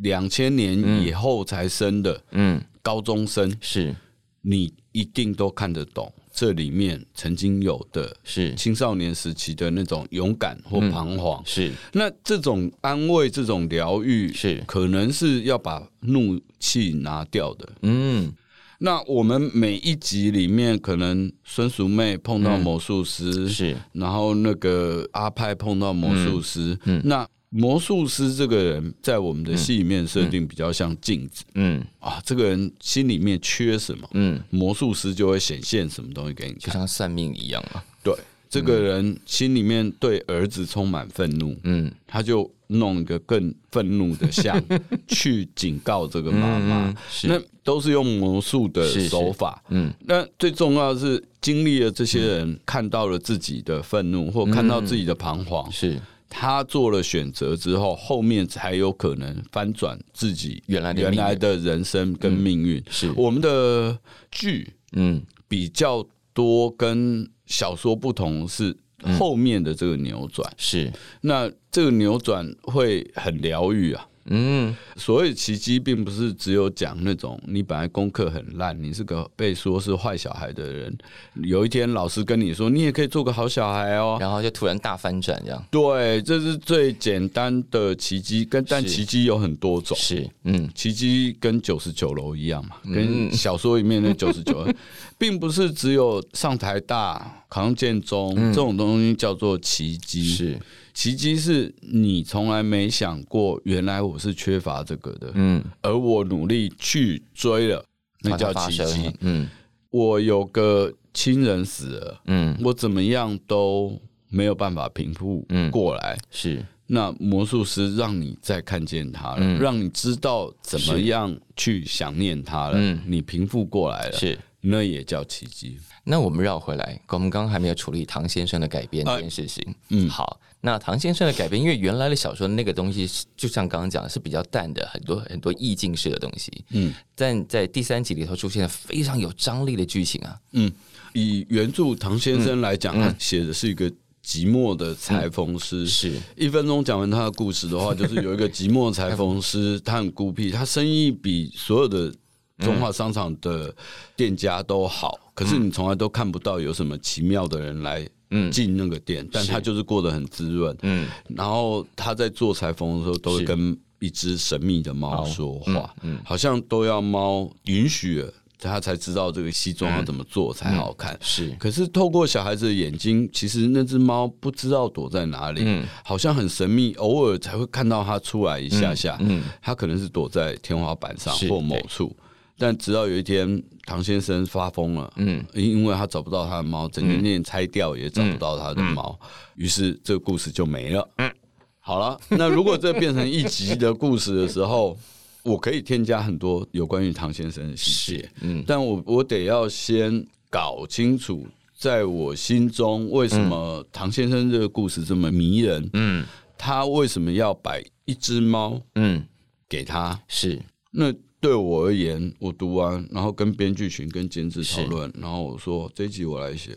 [0.00, 3.94] 两千年以后才生的，嗯，高中生，是。
[4.40, 6.10] 你一定都看得懂。
[6.32, 8.54] 这里面曾经有的是。
[8.54, 11.72] 青少年时期的那种勇敢或彷徨，是。
[11.92, 14.62] 那这种安慰、这种疗愈，是。
[14.66, 17.68] 可能是要把怒气拿掉的。
[17.82, 18.32] 嗯，
[18.78, 23.76] 那我们每一集里面，可能孙淑妹碰到魔术师，是。
[23.92, 27.28] 然后那个阿派碰到魔术师，嗯，那。
[27.50, 37.82] 魔术师这个人，在我们的戏里面设定比较像镜子，嗯啊，这个人心里面缺什么，嗯，魔术师就会显现什么东西给你，就像算命一样嘛。
[38.04, 38.14] 对，
[38.48, 44.62] 这个人心里面对儿子充满愤怒，嗯，他就弄一个更愤怒的像
[45.08, 56.00] 去警告这个妈妈，那都是用魔术的手法，嗯，那最重要的是经历了这些人看到了自己的愤怒，或看到自己的彷徨，是。
[56.30, 62.84] 他做了选择之后，后面才有可能翻转自己原来原来的人生跟命运。
[62.90, 63.10] 是。
[63.16, 63.98] 我们的
[64.30, 68.76] 剧，嗯，比较多跟小说不同，是
[69.18, 70.48] 后面的这个扭转。
[70.56, 74.07] 是那这个扭转会很疗愈啊。
[74.30, 80.96] 嗯，所以奇迹，并不是只有讲那种你本来功课很烂，你是个被说是坏小孩的人，
[81.42, 85.64] 有一天老师跟你说，你也可以做个好小孩哦，然后就突然大翻转这样。
[85.70, 89.96] 对，这是最简单的奇迹，跟但奇迹有很多种。
[89.96, 94.66] 是，嗯，奇迹跟九十九楼一样嘛，跟小说里面的九十九，
[95.16, 100.24] 并不是只有上台大、考上建中这种东西叫做奇迹。
[100.24, 100.58] 是。
[100.98, 107.84] 奇迹是你从来没想过，原来我是缺乏这个的，嗯，而我努力去追了，
[108.22, 109.48] 那叫奇迹，嗯，
[109.90, 113.96] 我有个亲人死了，嗯，我怎么样都
[114.28, 116.66] 没有办法平复过来，是。
[116.88, 125.78] 那魔术师让你再看见他了，让你知道怎么样去想念他了，你平复过来了，是那也叫奇迹。
[126.04, 130.40] 那我们绕回来，我们刚刚还没有处理唐先生的改编这件事情，嗯，好。
[130.60, 136.64] 那唐先生的改编，因为原来的小说那个东西，就像刚刚讲的，是比较淡的，很多很多意境式的东西。
[136.70, 140.36] 嗯，但在第三集里头出现了非常有张力的剧情啊。
[140.52, 140.72] 嗯，
[141.12, 143.88] 以原著唐先生来讲，他写的是一个
[144.26, 145.86] 寂寞的裁缝师。
[145.86, 152.12] 是一分钟讲完他的故事的话，就是有一个寂寞裁缝师，他很孤僻，他生意比所有的
[152.58, 153.74] 中华商场的
[154.16, 158.08] 店家都好，可是你从来都看不到有什么奇妙的人来。
[158.30, 160.76] 嗯，进那个店，但他就是过得很滋润。
[160.82, 165.94] 嗯，然后他在做裁缝的时候，都会跟一只神秘的猫说话。
[166.02, 168.22] 嗯，好像都要猫允许
[168.58, 171.18] 他才知道这个西装要怎么做才好看。
[171.22, 179.16] 是，可是透过小孩子的眼睛，其实那只猫不知道躲在哪里，好像很神秘，偶尔才会看到它出来一下下。
[179.20, 182.14] 嗯，它可能是躲在天花板上或某处。
[182.58, 189.18] 但直到有一天，唐先生发疯了，嗯，因为他找不到他的猫，整间店拆掉也找不到他的猫，
[189.54, 191.08] 于是这个故事就没了。
[191.16, 191.32] 嗯，
[191.78, 194.94] 好了，那如果这变成一集的故事的时候。
[195.44, 201.46] 我可以添加很多有关于唐先生的细节，嗯，但我我得要先搞清楚，
[201.78, 206.26] 在我心中为什么唐先生这个故事这么迷人，嗯，
[206.58, 209.24] 他为什么要摆一只猫，嗯，
[209.68, 210.20] 给他？
[210.26, 210.60] 是。
[210.90, 216.76] 那对我而言，我读完然后跟编剧群跟监制讨论，然后我说这集我来写。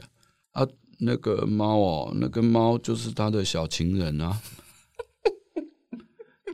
[0.52, 0.67] 啊，
[1.00, 4.39] 那个猫哦，那个猫就是他的小情人啊。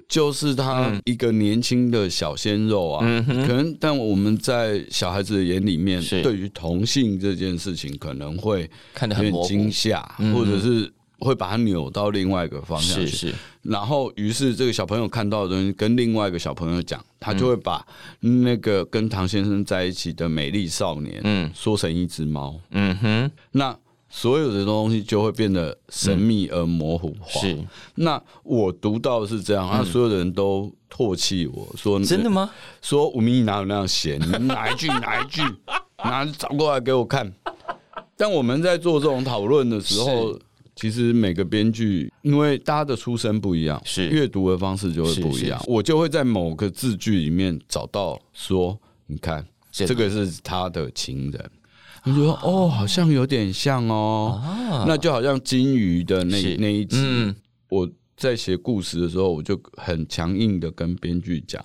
[0.08, 10.02] 就是他一个年轻的小鲜肉啊，可能但我们在小孩子的眼里面，对于同性这件事情可能会看得很惊吓，
[10.34, 10.90] 或者是
[11.20, 13.34] 会把它扭到另外一个方向去。
[13.62, 17.86] 然后，于是这个小朋友看到的东西跟另外一个小朋友讲，他就会把
[18.20, 22.60] 那个跟唐先生在一起的美丽少年，嗯，说成一只猫。
[22.72, 23.78] 嗯哼，那。
[24.10, 27.42] 所有的东西就会变得神秘而模糊化。
[27.42, 27.58] 是，
[27.96, 32.50] 那我读到是这样，那所有的人都唾弃我说：“真的吗？”
[32.82, 34.18] 说吴明义哪有那样写？
[34.18, 35.42] 你哪一句哪一句？
[36.02, 37.32] 拿找过来给我看。
[38.16, 40.40] 但我们在做这种讨论的时候，
[40.78, 44.08] 其实每个编剧因为大家的出身不一样，是。
[44.08, 45.62] 阅读的方式就会不一样。
[45.68, 51.52] 我就会在某个字句里面找到说：“你看，这个是他的情人。”
[52.06, 54.42] 你说哦，好像有点像哦，
[54.88, 56.98] 那就好像金鱼的那那一集，
[57.70, 61.62] 我在写故事的时候，我就很强硬的跟编剧讲，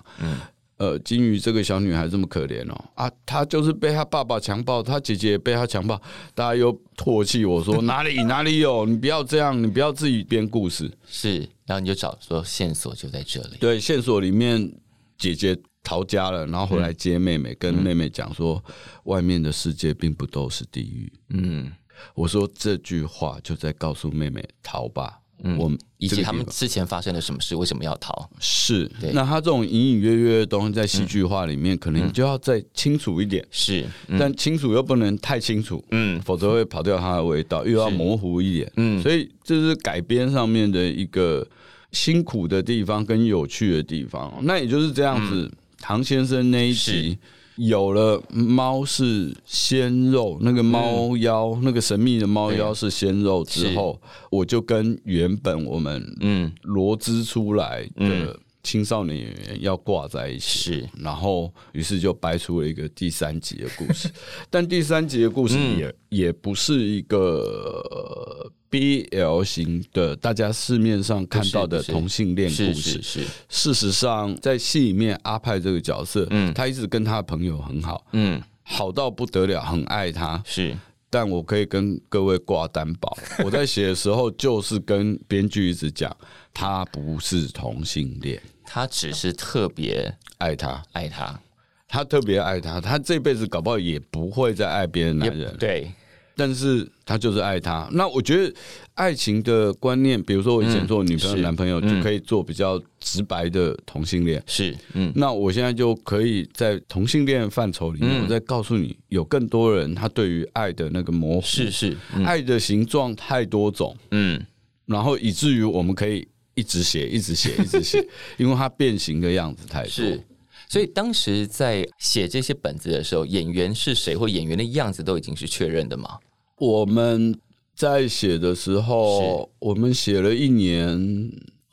[0.83, 6.01] 呃，金鱼这个小女孩这么可怜哦，啊，她就是被她爸爸强暴，她姐姐也被她强暴，
[6.35, 14.73] 大家又唾弃我说哪里哪里有，你不要这样，你不要自己编故事，是，然后你就找说线索就在这里，对，线索里面
[15.17, 15.57] 姐姐。
[15.85, 18.63] 逃家了，然后回来接妹妹，跟妹妹讲说，
[19.03, 21.11] 外面的世界并不都是地狱。
[21.31, 21.69] 嗯，
[22.15, 25.19] 我说这句话就在告诉妹妹逃吧。
[25.41, 28.29] 嗯，我们以及他们之前发生了什么事，为什么要逃？
[28.39, 33.45] 是，那他这种隐隐约约的东西在戏剧化里面，可能就要再清楚一点。
[33.49, 33.85] 是，
[34.19, 38.71] 但清楚又不能太清楚，嗯，否则会跑掉它的味道，又要模糊一点。
[38.77, 41.45] 嗯，所以这是改编上面的一个
[41.91, 44.33] 辛苦的地方跟有趣的地方。
[44.43, 45.51] 那也就是这样子。
[45.85, 47.17] 唐先生那一集
[47.57, 56.51] 有了猫是鲜肉，那个猫妖，那个神秘的猫妖是鲜肉之后，我就跟原本我们嗯。
[56.63, 64.09] 罗织出来的青少年演员要挂在一起，是，然后于是就掰出了一个第三集的故事，
[64.49, 68.51] 但第三集的故事也也不是一个。
[68.73, 80.75] B L 型的，大家市面上看到的同性恋故事，是事实上在戏里面，阿派这个角色，嗯，他一直跟他的朋友很好，嗯，好到不得了，很爱他，是。
[81.11, 86.11] 但我可以跟各位挂担保， 我在写的时候就是跟编剧一直讲，
[86.51, 88.41] 他不是同性恋，
[88.73, 91.39] 他只是特别爱他，爱他，
[91.87, 95.91] 他特别爱他，他这辈子搞不好也不会再爱别的男人，对。
[96.35, 97.87] 但是他就是爱他。
[97.91, 98.51] 那我觉得
[98.95, 104.41] 爱情的观念，比如说我以前做女朋友、男朋友，就可以做比较直白的同性恋。
[104.47, 105.13] 是，嗯。
[105.15, 114.43] 那我现在就可以在同性恋范畴里面，我再告诉你，有更多人他对于爱的那个模糊，是是，爱的形状太多种，嗯。
[114.87, 119.89] 然后以至于我们可以 一直写、一直写、一直写，因为它变形的样子太多。
[119.89, 120.23] 是。
[120.69, 126.17] 所以当时在写这些本子的时候，演员是谁或演员的样子都已经是确认的吗？
[126.57, 127.37] 我们
[127.75, 130.97] 在写的时候，我们写了一年，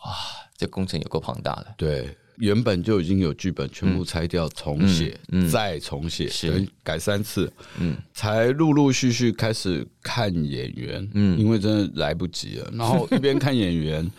[0.04, 0.12] 哇，
[0.56, 1.74] 这工程有够庞大的。
[1.78, 5.18] 对，原本就已经有剧本，全部拆掉重写，
[5.50, 14.10] 再重写，是改三次，嗯，才陆陆续续开始看演员，嗯，因为真的来不及了，然后一边看演员。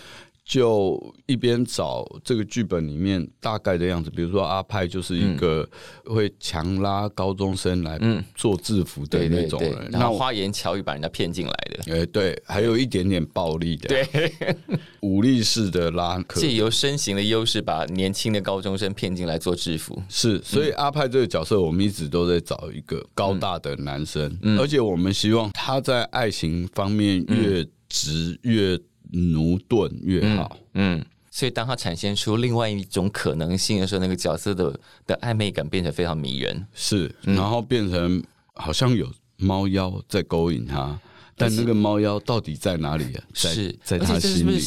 [0.51, 5.65] 就一边找这个剧本里面大概的样子，比如说阿派就是一个
[6.03, 7.97] 会强拉高中生来
[8.35, 14.35] 做制服的那种人，然后花言巧语把人家骗进来的，哎，对，还有一点点暴力的，对，
[14.99, 28.77] 武力式的拉，借由身形的优势把年轻的高中生骗进来做制服，是，所以阿派这个角色我们一直都在找一个高大的男生，而且我们希望他在爱情方面越直越。
[29.12, 36.65] 驽钝越好，嗯，所以当他展现出另外一种可能性的时候，那个角色的的暧昧感变得非常迷人。
[36.73, 38.23] 是，然后变成
[38.54, 41.00] 好像有猫妖在勾引他，
[41.35, 43.06] 但那个猫妖到底在哪里？
[43.33, 44.62] 是在他心里。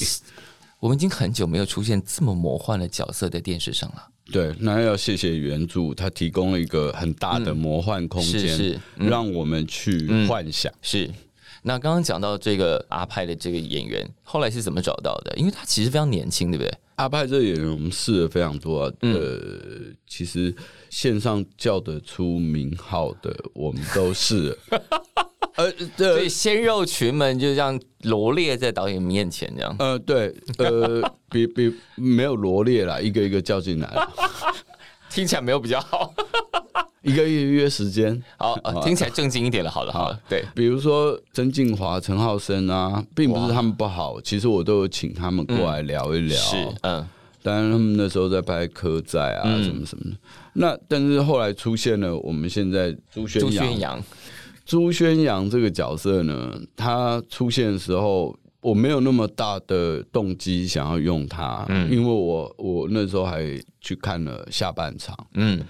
[0.81, 4.09] 我们已经很久没有出现这么魔幻的角色在电视上了。
[4.31, 10.71] 对，那要谢谢原著，它提供了一个很大的魔幻空间，是让我们去幻想。
[10.83, 11.11] 是。
[11.67, 15.35] 那刚刚讲到这个阿派的这个演员，后来是怎么找到的？
[15.37, 16.71] 因为他其实非常年轻，对不对？
[16.97, 18.83] 阿派这个演员，我们试了非常多。
[19.01, 19.41] 呃，
[20.07, 20.55] 其实
[20.91, 24.57] 线上叫得出名号的，我们都试。
[25.57, 29.75] 呃，所以鲜肉群们就这样罗列在导演面前，这样。
[29.79, 31.01] 呃，对，呃，
[31.31, 34.07] 比比没有罗列啦，一个一个叫进来，
[35.09, 36.13] 听起来没有比较好。
[37.05, 39.71] 一个月约时间，好，听起来正经一点了。
[39.71, 46.37] 好了，好了，对，比如说曾静华、陈浩生啊，并不是他们不好，其实我都有请他们过来聊一聊。
[46.37, 47.07] 是，嗯，
[47.43, 50.17] 当然他们那时候在拍《科在》啊，什么什么的。
[50.55, 54.03] 那但是后来出现了我们现在朱宣阳。
[54.65, 63.45] 朱宣阳这个角色呢，他出现的时候，我没有那么大的动机想要用他，嗯，因为我我那时候还
[63.83, 65.61] 去看了下半场，嗯，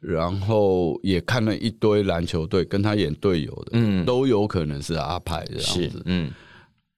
[0.00, 6.32] 然后也看了一堆篮球队跟他演队友的，嗯，都有可能是阿派这样子，嗯，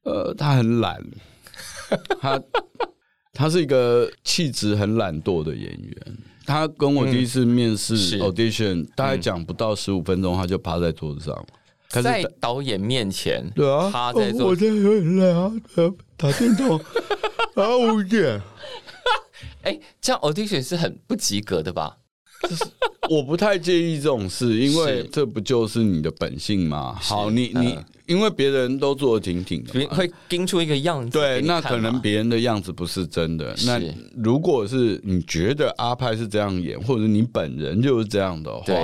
[0.04, 1.04] 呃，他很懒，
[2.20, 2.40] 他
[3.32, 6.16] 他是一个气质很懒惰的演员。
[6.44, 11.46] 他跟我第一次面试 audition，大概讲不到十五分钟，他就趴在桌子上，
[12.02, 15.52] 在导演面前，对啊，趴在桌，我在有点累啊，
[16.16, 16.76] 打电动，
[17.54, 18.40] 啊，五点，
[19.62, 21.96] 哎，这样 audition 是很不及格的吧？
[23.10, 26.94] 我不太介意这种事，因为这不就是你的本性吗？
[27.00, 27.78] 好，你你。
[28.06, 31.18] 因为别人都做的挺挺的，会盯出一个样子。
[31.18, 33.54] 对，那可能别人的样子不是真的。
[33.64, 33.80] 那
[34.16, 38.74] 如果是你觉得阿派是这样演，或者你本人就是这样的话，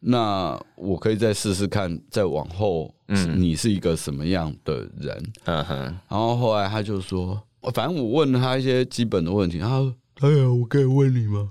[0.00, 5.22] 那我可以再试试看，再往后，嗯，你是一个什么样的人？
[5.44, 5.76] 嗯哼。
[6.08, 7.42] 然后后来他就说，
[7.74, 11.50] 反正我问了他一些基本的问题，他说：“哎呀，我可以问你吗？”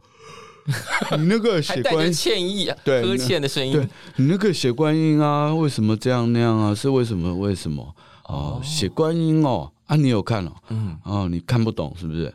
[1.17, 3.89] 你那个写观音歉意啊，对，呵欠的声音。
[4.15, 6.74] 你那个写观音啊，为什么这样那样啊？
[6.76, 7.34] 是为什么？
[7.36, 7.95] 为什么？
[8.26, 10.51] 哦，写观音哦，啊，你有看哦？
[10.69, 12.34] 嗯，哦，你看不懂是不是？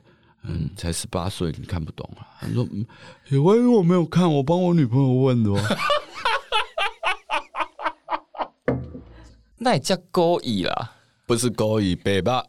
[0.48, 2.26] 嗯，才十八岁，你看不懂啊？
[2.40, 2.66] 他说
[3.28, 5.60] 写观音我没有看，我帮我女朋友问的哦。
[9.58, 10.92] 那也叫勾引啦，
[11.26, 12.44] 不是勾引，北吧？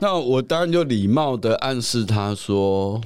[0.00, 3.00] 那我当然就礼貌的暗示他说。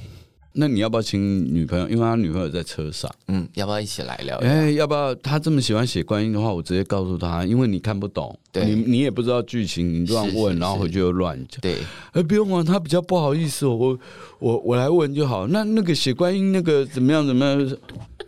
[0.59, 1.87] 那你要不要请女朋友？
[1.87, 3.09] 因为他女朋友在车上。
[3.27, 4.35] 嗯，要不要一起来聊？
[4.39, 5.13] 哎，要不要？
[5.15, 11.61] 他这么喜欢写观音的话，我直接告诉他，因为你看不懂，你你也不知道剧情，你乱问，然后回去又乱讲。
[11.61, 11.77] 对，
[12.13, 13.97] 哎，不用啊，他比较不好意思，我
[14.39, 15.45] 我我来问就好。
[15.47, 17.25] 那那个写观音那个怎么样？
[17.25, 17.77] 怎么样？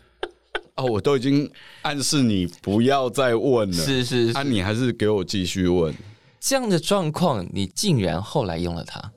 [0.78, 1.50] 哦，我都已经
[1.82, 3.76] 暗示你不要再问了。
[3.76, 5.94] 是是，啊，你还是给我继续问。
[6.40, 9.12] 这样的状况，你竟然后来用了它。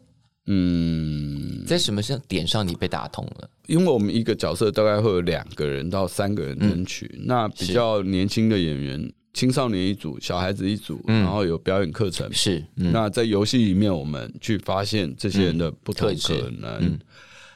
[0.47, 3.49] 嗯，在什么上点上你被打通了？
[3.67, 12.29] 因为我们一个角色大概会有两个人到三个人争取，那比较年轻的演员，青少年一组，小孩子一组，然后有表演课程。
[12.33, 16.99] 是，那在游戏里面，我们去发现这些人的不同可能。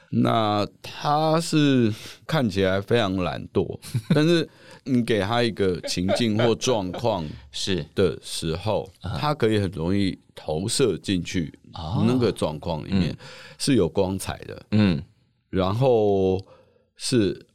[0.09, 1.93] 那他是
[2.25, 3.77] 看起来非常懒惰，
[4.15, 4.47] 但是
[4.87, 7.85] 你给他一个情境或状况 是。
[7.93, 11.53] 的时候，他可以很容易投射进去
[12.05, 13.15] 那个状况里面，
[13.57, 15.01] 是有光彩的，嗯，
[15.49, 16.39] 然后
[16.95, 17.45] 是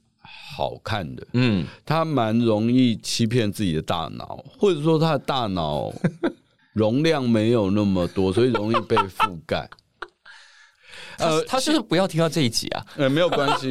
[0.55, 5.93] 好看的，嗯，他蛮容易欺骗自己的大脑，或者说他的大脑
[6.75, 9.69] 容量没有那么多，所以容易被覆盖。
[11.19, 12.87] 呃，他是不是不要听到这一集啊？
[12.97, 13.69] 呃，没有关系，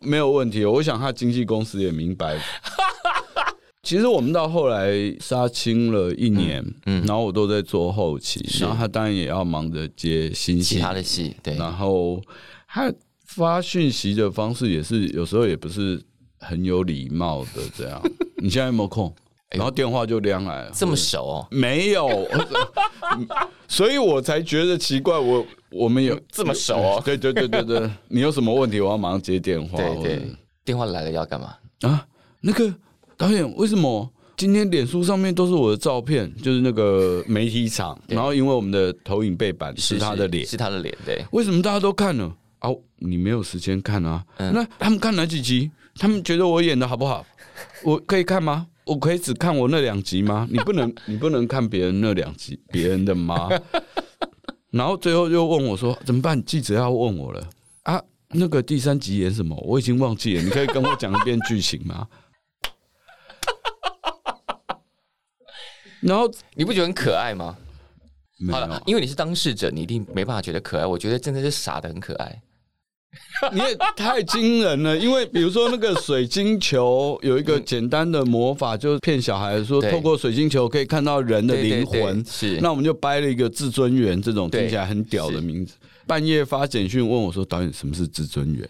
[0.00, 0.64] 没有问题。
[0.64, 2.38] 我想他经纪公司也明白。
[3.82, 11.56] 其实我们到后来杀青了一年，嗯，然后我都在做后期，然后他当然也要忙着接新戏其他的戏，对。
[11.56, 12.22] 然后
[12.68, 12.92] 他
[13.24, 16.00] 发讯息的方式也是有时候也不是
[16.38, 18.00] 很有礼貌的，这样。
[18.36, 19.12] 你现在有没有空？
[19.50, 21.24] 然后电话就亮来了，这么熟？
[21.24, 21.46] 哦？
[21.50, 22.28] 没有，
[23.66, 25.18] 所以我才觉得奇怪。
[25.18, 26.74] 我我们有这么熟？
[26.76, 27.02] 哦？
[27.04, 28.80] 对对对对对，你有什么问题？
[28.80, 29.76] 我要马上接电话。
[29.76, 30.22] 对对，
[30.64, 32.06] 电话来了要干嘛啊？
[32.40, 32.72] 那个
[33.16, 36.32] 导演，为什么今天脸书上面都是我的照片？
[36.36, 40.96] 就是那个媒体场，然后因为我们的投影背板是他的脸，是他的脸。
[41.04, 42.32] 对，为什么大家都看了？
[42.60, 44.24] 哦，你没有时间看啊？
[44.38, 45.70] 那他们看哪几集？
[45.96, 47.26] 他们觉得我演的好不好？
[47.82, 48.68] 我可以看吗？
[48.90, 50.46] 我可以只看我那两集吗？
[50.50, 53.48] 你不能，你不能看别人那两集别人的吗？
[54.72, 56.44] 然后最后又问我说：“怎么办？
[56.44, 57.48] 记者要问我了
[57.84, 58.02] 啊！
[58.30, 59.56] 那个第三集演什么？
[59.64, 62.08] 我已经忘记了，你可以跟我讲一遍剧情吗？”
[66.02, 67.56] 然后你不觉得很可爱吗？
[68.50, 70.84] 好了，因为你是当事者，你一定没办法觉得可爱。
[70.86, 72.42] 我觉得真的是傻的很可爱。
[73.52, 82.24] 你也太惊人了，因为比如说那个水晶球有一个简单的魔法，就是骗小孩说透过水晶球可以看到人的灵魂。
[82.24, 85.74] 是，那我们就掰了一个至尊元这种听起来很屌的名字。
[86.06, 88.68] 半夜发简讯问我说：“导演，什么是至尊元？”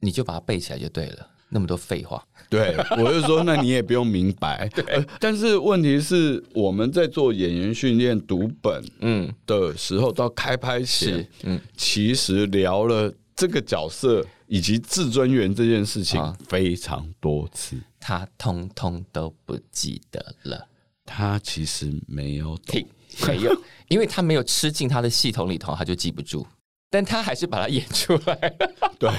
[0.00, 1.26] 你就把它背起来就对了。
[1.52, 4.68] 那么多废话，对我就说，那你也不用明白。
[4.74, 20.68] 对，但是问题是我们在做演员训练读本嗯的时候，到开拍前，嗯，其实聊了这个角色以及至尊元这件事情非常多次，他通通都不记得了。
[21.06, 22.86] 他其实没有听，
[23.26, 26.46] 没有，因为他没有吃进他的系统里头，他就记不住。
[26.90, 28.72] 但他还是把它演出来了。
[29.00, 29.10] 对，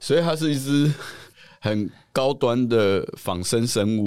[0.00, 0.92] 所以他是一只。
[1.62, 4.06] 很高端的仿生生物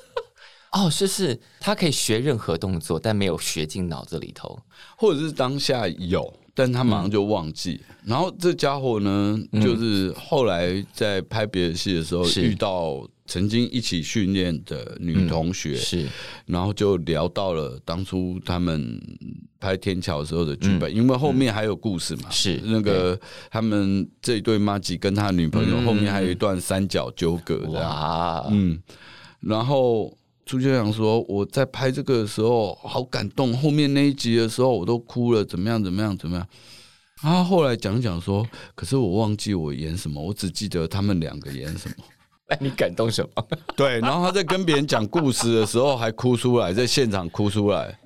[0.72, 4.58] 哦，是是，他可以学任何动作，但没有学进脑子里头，
[4.96, 7.80] 或者是当下有，但他马上就忘记。
[8.04, 13.08] 然后这家伙呢，就是后来在拍别的戏的时候遇到。
[13.30, 16.06] 曾经一起训练的女同学是，
[16.46, 18.98] 然后就聊到了当初他们
[19.60, 22.30] 拍《天桥》时候的剧本，因为后面还有故事嘛。
[22.30, 28.46] 是那个他们这一对妈吉跟他女朋友后面还有一段三角纠葛的哇。
[28.50, 28.80] 嗯，
[29.40, 30.10] 然后
[30.48, 36.48] 朱校长说我在拍这个的时候好感动，后面那一集的时候我都哭了，怎么样怎么样怎么样？
[37.18, 41.96] 他后来讲讲说，可是我忘记我演什么，我只记得他们两个演什么。
[42.48, 43.46] 那你感动什么？
[43.76, 47.98] 对，然后他在跟别人讲故事的时候还哭出来，在现场哭出来，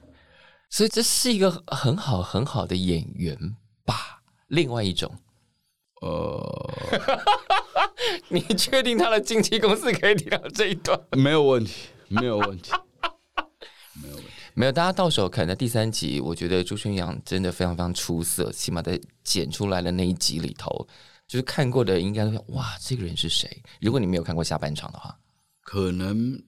[0.69, 3.39] 所以这是一个很好很好的演员
[3.87, 4.21] 吧？
[4.49, 5.15] 另外一种，
[6.01, 6.75] 呃，
[8.31, 11.01] 你确定他的经纪公司可以听到这一段？
[11.13, 11.73] 没有问题，
[12.13, 12.73] 没有问题，
[14.03, 14.73] 没有问题，没有。
[14.73, 20.87] 大家到时候看的第三集，我觉得朱轩阳真的非常非常出色，起码在剪出来的那一集里头。
[21.27, 23.49] 就是看过的应该都哇，这个人是谁？
[23.81, 25.17] 如果你没有看过下半场的话，
[25.63, 26.39] 可能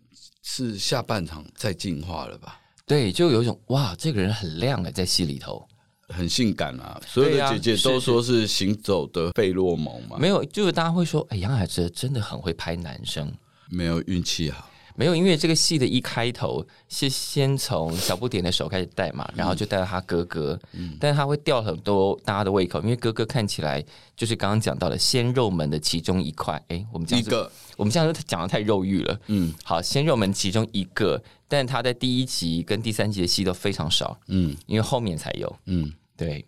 [0.43, 2.61] 是下半场在进化了吧？
[2.85, 5.67] 对，就有一种哇，这个人很亮的，在戏里头
[6.09, 7.01] 很性感啊！
[7.07, 10.19] 所有的姐姐都说是行走的费洛蒙嘛？
[10.19, 13.33] 没有，就是大家会说，哎，杨海哲真的很会拍男生，
[13.71, 14.69] 没有运气好。
[14.97, 20.59] 没有，因为这个戏的一开头是先从小不点的手开始带嘛，然后就带到他哥哥，
[21.01, 23.85] 但是他会吊很多大家的胃口，因为哥哥看起来
[24.17, 26.63] 就是刚刚讲到的鲜肉们的其中一块。
[26.69, 29.21] 哎，我们讲一个，我们现在讲的太肉欲了。
[29.27, 34.19] 嗯，好，鲜肉们其中一个，但他在第一集跟第三集的戏都非常少。
[34.29, 35.57] 嗯，因为后面才有。
[35.67, 36.47] 嗯，对，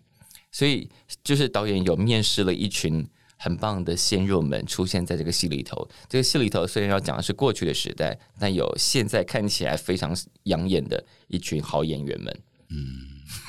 [0.51, 0.89] 所以
[1.23, 3.05] 就是导演有面试了一群。
[3.37, 5.87] 很棒的鲜肉们出现在这个戏里头。
[6.09, 12.39] 这个戏里头虽然要讲的是过去的时代，但有现在看起来非常养眼的一群好演员们。
[12.69, 12.85] 嗯，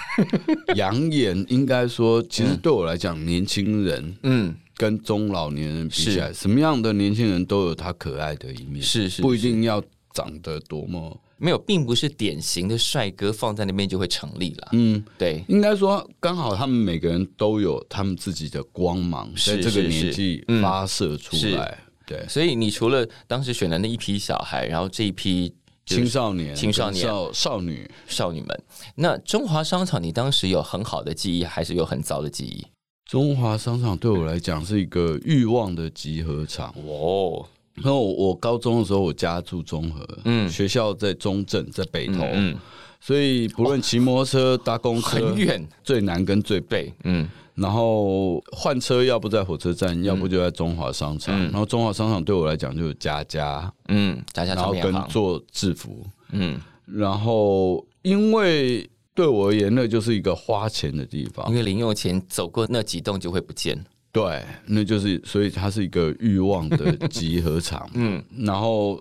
[0.76, 9.82] 养眼应该说，其实对我来讲，年轻人，嗯，跟中老年人比起来，什么样的年轻人都有他可爱的一面，是是，不一定要
[10.12, 11.20] 长得多么。
[11.38, 14.68] 没有，并不是典型的帅哥放在那边就会成立了。
[14.72, 21.78] 嗯，对，应该说刚好他们每个人都有他们自己的光芒，在这个年纪发射出来。
[22.04, 25.54] 对，所以你除了当时选的那一批小孩，然后这一批
[25.86, 28.62] 青少年、青少年、少女、少女们，
[28.96, 32.66] 那中华商场，你当时有很好的记忆，还是有很糟的记忆？
[33.04, 36.74] 中华商场对我来讲是一个欲望的集合场。
[36.84, 37.46] 哦。
[37.82, 42.56] 然后我高中的时候，我家住中和，嗯，学校在中正，在北投，嗯，
[43.00, 63.84] 所以不论骑摩托车、搭公车，很远，最南跟最北，嗯，然后换车要不在火车站，要不就在中华商场，然后中华商场对我来讲就是家家，嗯，家家，然后跟做制服，嗯，然后因为对我而言，那就是一个花钱的地方，因为零用钱走过那几栋就会不见。
[64.18, 67.88] 对，那就是所以它是一个欲望的集合场。
[67.94, 68.96] 嗯，然后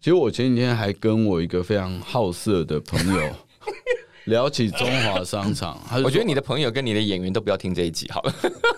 [0.00, 3.34] 其实我前几天还跟我一个非常好色的朋友
[4.26, 8.34] 聊起中华商场，我觉得你的朋友跟你的演员都不要听这一集好了。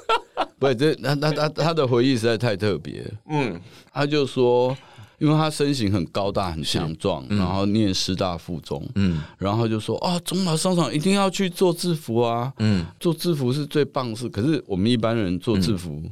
[0.58, 3.04] 不，这那那他他的回忆实在太特别。
[3.28, 3.60] 嗯，
[3.92, 4.76] 他就说。
[5.22, 14.28] 因为他身形很高大很强壮，然后念师大附中，嗯，然后就说啊，中华商场一定要去做制服啊，嗯，做制服是最棒事。
[14.28, 16.02] 可是我们一般人做制服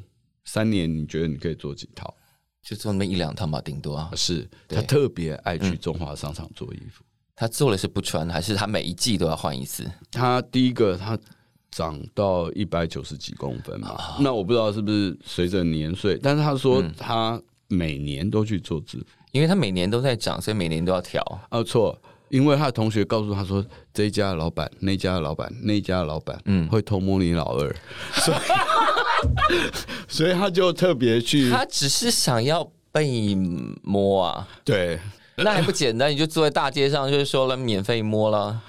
[0.45, 2.15] 三年，你觉得你可以做几套？
[2.63, 4.13] 就做那么一两套嘛，顶多啊。
[4.15, 4.49] 是。
[4.69, 7.03] 他特别爱去中华商场做衣服，
[7.35, 9.91] 他做了是不穿，还是他每一季都要换一次？
[10.13, 11.19] 他第一个他
[11.73, 13.99] 长到一百九十几公分嘛。
[14.21, 19.03] 那我不知道是不是随着年岁，但是他说他每年都去做字，
[19.33, 21.23] 因为他每年都在涨，所以每年都要调。
[21.49, 21.97] 啊，错，
[22.29, 23.65] 因为他的同学告诉他说，
[23.95, 27.77] 这一家的老板、那家的老板、那家的老板，嗯，会偷摸你老二，
[28.13, 28.39] 所以
[30.09, 33.35] 所以他就特别去，他只是想要被
[33.83, 34.99] 摸啊，对。
[35.37, 36.11] 那还不简单？
[36.13, 38.61] 你就坐在大街上，就是说了免费摸了，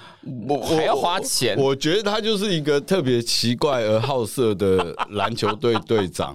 [0.48, 1.54] 我还要花钱。
[1.58, 6.34] 我觉得他就是一个特别奇怪而好色的篮球队队长。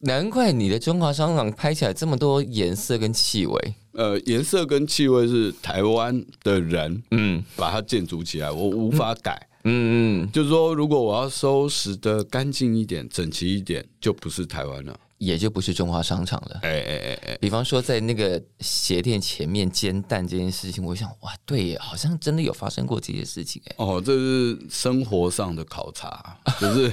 [0.00, 3.74] 难怪你的中华商场拍起来这么多颜色跟气味。
[3.92, 9.48] 呃，颜色跟气味是台湾的人，嗯，把它建筑起来，我无法改。
[9.68, 14.98] 嗯嗯，就是说，如果我要收拾的干净一点、整齐一点，就不是台湾了。
[15.18, 16.60] 也就不是中华商场了。
[16.62, 23.74] 哎哎哎哎，比方说在那个鞋店前面煎蛋这件事情，我想哇，对耶，好像真的有发生过这些事情哎。
[23.78, 26.92] 哦，这是生活上的考察，就是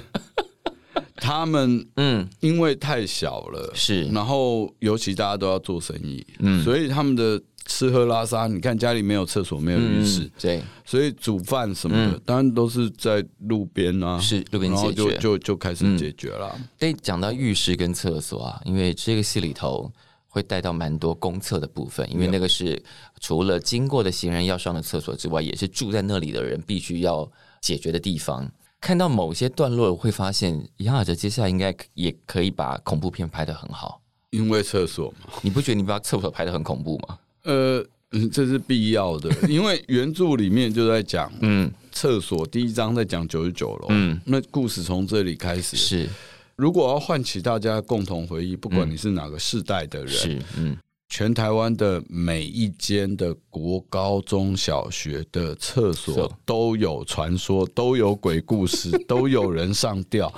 [1.18, 7.41] 他们嗯，因为太小了是，然后尤其大家都要做生意，嗯，所以他们的。
[7.66, 16.60] 吃喝拉撒，你看家里没有厕所，没有浴室，对，所以煮饭什么的，当然都是在路边啊，是路边解决，就就就开始解决了。
[16.78, 19.89] 对，讲到浴室跟厕所啊，因为这个戏里头
[20.28, 22.84] 会带到蛮多公厕的部分，因为那个是
[23.22, 27.32] 除了经过的行人要上的厕所之外，也是住在那里的人必须要
[27.62, 28.52] 解决的地方。
[28.84, 37.18] 看到某些段落，会发现杨雅哲接下来应该也可以把恐怖片拍得很好，因为厕所嘛，你不觉得你把厕所拍得很恐怖吗？
[37.44, 37.82] 呃，
[38.30, 45.78] 这是必要的， 因为原著里面就在讲，嗯，厕所第一章在讲九十九楼，嗯，那故事从这里开始。
[45.78, 46.10] 是，
[46.58, 50.76] 如果要唤起大家共同回忆，不管你是哪个世代的人，是，嗯，
[51.16, 60.34] 全台湾的每一间的国高中小学的厕所都有传说， 都有鬼故事， 都有人上吊，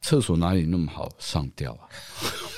[0.00, 1.86] 厕所哪里那么好上吊啊？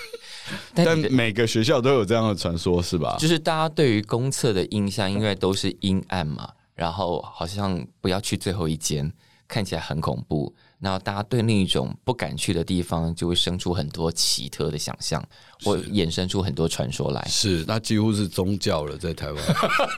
[0.73, 3.19] 但每个学校都有这样的传说，是吧？
[3.21, 9.13] 就是大家对于公厕的印象，因为都是阴暗嘛，然后好像不要去最后一间，
[9.47, 10.55] 看起来很恐怖。
[10.81, 15.23] 然后大家对另一种不敢去的地方，就会生出很多奇特的想象，
[15.65, 17.25] 或衍生出很多传说来。
[17.29, 19.45] 是，那几乎是宗教了，在台湾，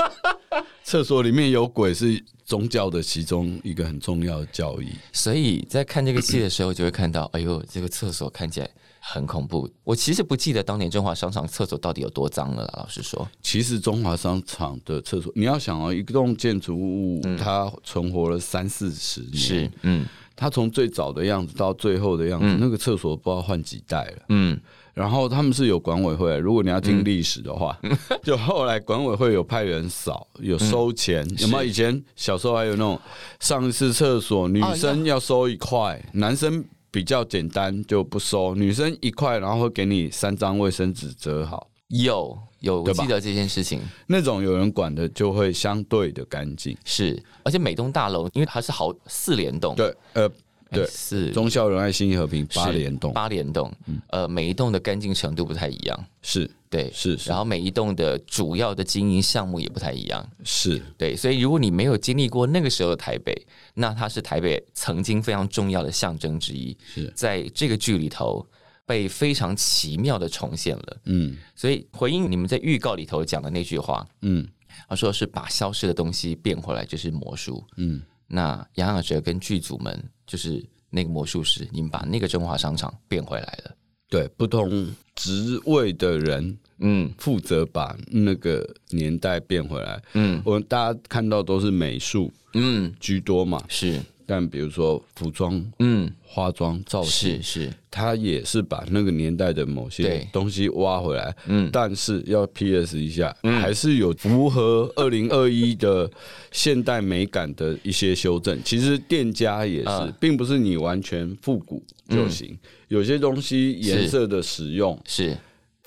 [0.83, 4.89] 厕所里面有鬼是宗教的其中一个很重要的教义。
[5.13, 8.71] 所以在看这个戏的时候，就会看到，哎呦，这个厕所看起来。
[9.03, 12.71] 很恐怖，我其实不记得当年中华商场厕所到底有多脏了。
[12.77, 20.07] 老实说，其实中华商场的厕所，你要想哦，一栋建筑物它存活了三四十年，是嗯，
[20.41, 24.59] 它从最早的样子到最后的样子，那个厕所不知道换几代了，嗯，
[24.95, 27.79] 然后他们是有管委会，如果你要听历史的话，
[28.25, 31.65] 就后来管委会有派人扫，有收钱，有没有？
[31.65, 32.99] 以前小时候还有那种
[33.39, 36.65] 上一次厕所女生要收一块，男生。
[36.93, 41.70] 比较简单就不收，女生一块，然后会给你三张卫生纸折好。
[41.91, 43.81] 有有，我记得这件事情。
[44.07, 46.77] 那种有人管的就会相对的干净。
[46.85, 49.77] 是，而且每栋大楼因为它是好四联栋。
[49.77, 50.31] 对，呃。
[50.73, 53.69] 对，是忠孝仁爱新和平八联栋，八联栋，
[54.07, 60.81] 呃，每一栋的干净程度不太一样，是对，是，然后每一栋的主要的经营项目也不太一样，是。
[60.97, 63.35] 对，所以如果你没有经历过那个时候的台北，
[63.75, 67.13] 那它是台北曾经非常重要的象征之一，是。
[67.17, 68.47] 在这个剧里头
[68.91, 74.45] 被非常奇妙的重现了，嗯，所以回应你们在预告里头讲的那句话，嗯，
[74.89, 78.03] 他说是把消失的东西变回来就是魔术，嗯。
[78.27, 80.61] 那杨雅哲跟剧组们就是
[80.91, 83.77] 那个魔术师，你们把那个中华商场变回来了。
[84.09, 84.69] 对，不同
[85.15, 90.03] 职位的人，嗯，负责把那个年代变回来。
[90.15, 94.01] 嗯，我们大家看到都是美术，嗯，居多嘛，是。
[94.31, 102.97] 但比如说服装，嗯，化妆造型，是是，他也是把那个年代的某些东西挖回来，嗯，但是要 P.S.
[102.97, 106.09] 一下，还是有符合二零二一的
[106.53, 108.57] 现代美感的一些修正。
[108.65, 112.57] 其实店家也是，并不是你完全复古就行，
[112.87, 115.37] 有些东西颜色的使用是。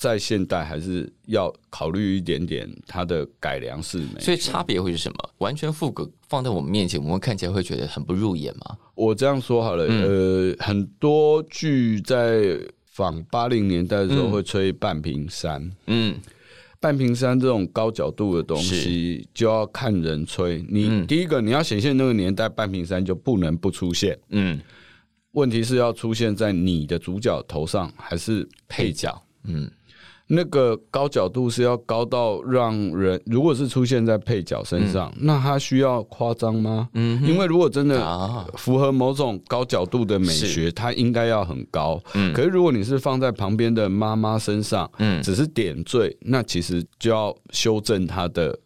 [0.04, 5.30] 在现代还是要考虑一点点它的改良是美，所以差别会是什么？
[5.38, 8.78] 完全复古放在我们面前，我们看起来会觉得很不入眼吗？
[8.96, 16.20] 我这样说好了，呃，很多剧在仿八零年代的时候会吹半屏山，嗯，
[16.82, 20.62] 半屏山这种高角度的东西就要看人吹。
[20.70, 24.60] 你第一个你要显现那个年代，半屏山就不能不出现，嗯，
[25.32, 29.24] 问题是要出现在你的主角头上还是配角？
[29.46, 29.72] 嗯。
[30.36, 36.90] 那个高角度是要高到让人，如果是出现在配角身上，那他需要夸张吗？
[36.94, 42.02] 嗯，因为如果真的符合某种高角度的美学，它应该要很高。
[42.16, 48.58] 嗯，可是如果你是放在旁边的妈妈身上，嗯，只是点缀，那其实就要修正它的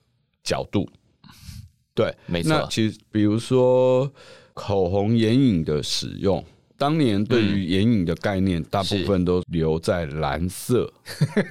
[0.43, 0.87] 角度。
[1.93, 2.49] 对，没错。
[2.49, 4.09] 那其实比如说
[4.53, 6.43] 口红眼影的使用。
[6.77, 10.91] 当年对于眼影的概念，大部分都留在蓝色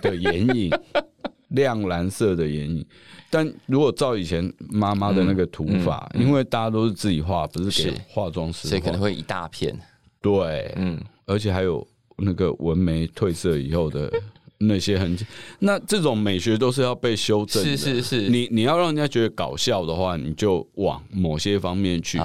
[0.00, 0.70] 的眼影，
[1.50, 2.86] 亮蓝色的眼影。
[3.28, 9.76] 但如果照以前妈妈的那个涂法，因为大家都是自己画，不是给化妆师，所以可能会一大片。
[10.20, 11.86] 对，嗯，而且还有
[12.18, 14.10] 那个纹眉褪色以后的。
[14.58, 15.26] 那些痕迹，
[15.58, 17.76] 那这种美学都是要被修正的。
[17.76, 22.18] 是是是，你你要让人家觉得搞笑的话，你就往某些方面去；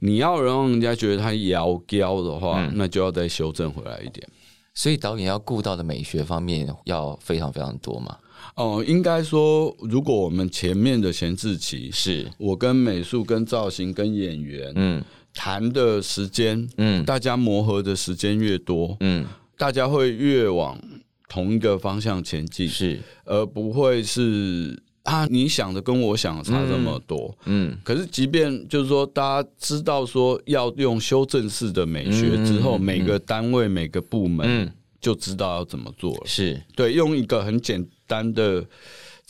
[0.00, 4.26] 你要让人家觉得他摇娇的话，那就要再修正回来一点。
[4.74, 8.16] 所以导演要顾到的美学方面要非常非常多嘛。
[8.56, 15.02] 哦，应该说，如果我们前面的前置期是我跟美术、跟造型、跟演员，嗯，
[15.34, 19.26] 谈的时间，嗯，大家磨合的时间越多，嗯，
[19.56, 20.78] 大家会越往。
[21.30, 27.34] 同一个方向前进是，而不会是啊，你想的跟我想的差这么多。
[27.46, 34.70] 嗯，可是即便就是说，大家知道说要用修正式的美学之后，每个单位每个部门
[35.00, 36.22] 就知道要怎么做了。
[36.26, 38.66] 是对，用一个很简单的。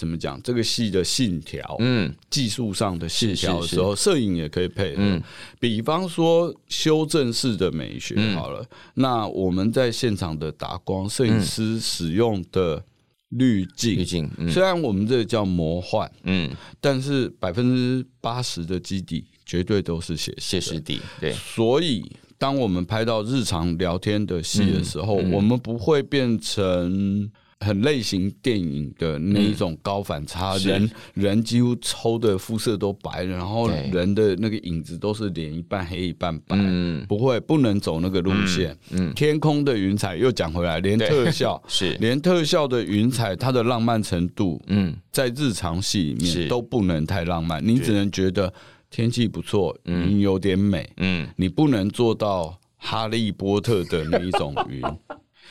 [0.01, 0.41] 怎么讲？
[0.43, 5.21] 这个戏的信条，嗯，技术上的信条的时候，摄影也可以配合。
[5.59, 12.83] 比方说修正式的美学，好了，那我们在现场的打光，摄影师使用的
[13.29, 21.35] 滤镜，滤镜，虽然我们这叫魔幻，嗯，但是百分之八十的基底绝对都是写写实底，对。
[21.35, 27.31] 所以，当我们拍到日常聊天的戏的时候，我们不会变成。
[27.61, 37.05] 很类型电影的那一种高反差，人人几乎抽的肤色都白了，然后人的那个影子都是脸一半黑一半白，嗯。
[37.07, 38.77] 不会不能走那个路线。
[38.91, 41.63] 嗯天空的云彩又讲回来，连特效。
[41.69, 41.93] 是。
[42.01, 48.51] 连特效的云彩，它的浪漫程度，嗯，在日常戏里面都不能太浪漫，你只能觉得
[48.89, 54.81] 天气不错，云有点美，嗯，你不能做到哈利波特的那一种云。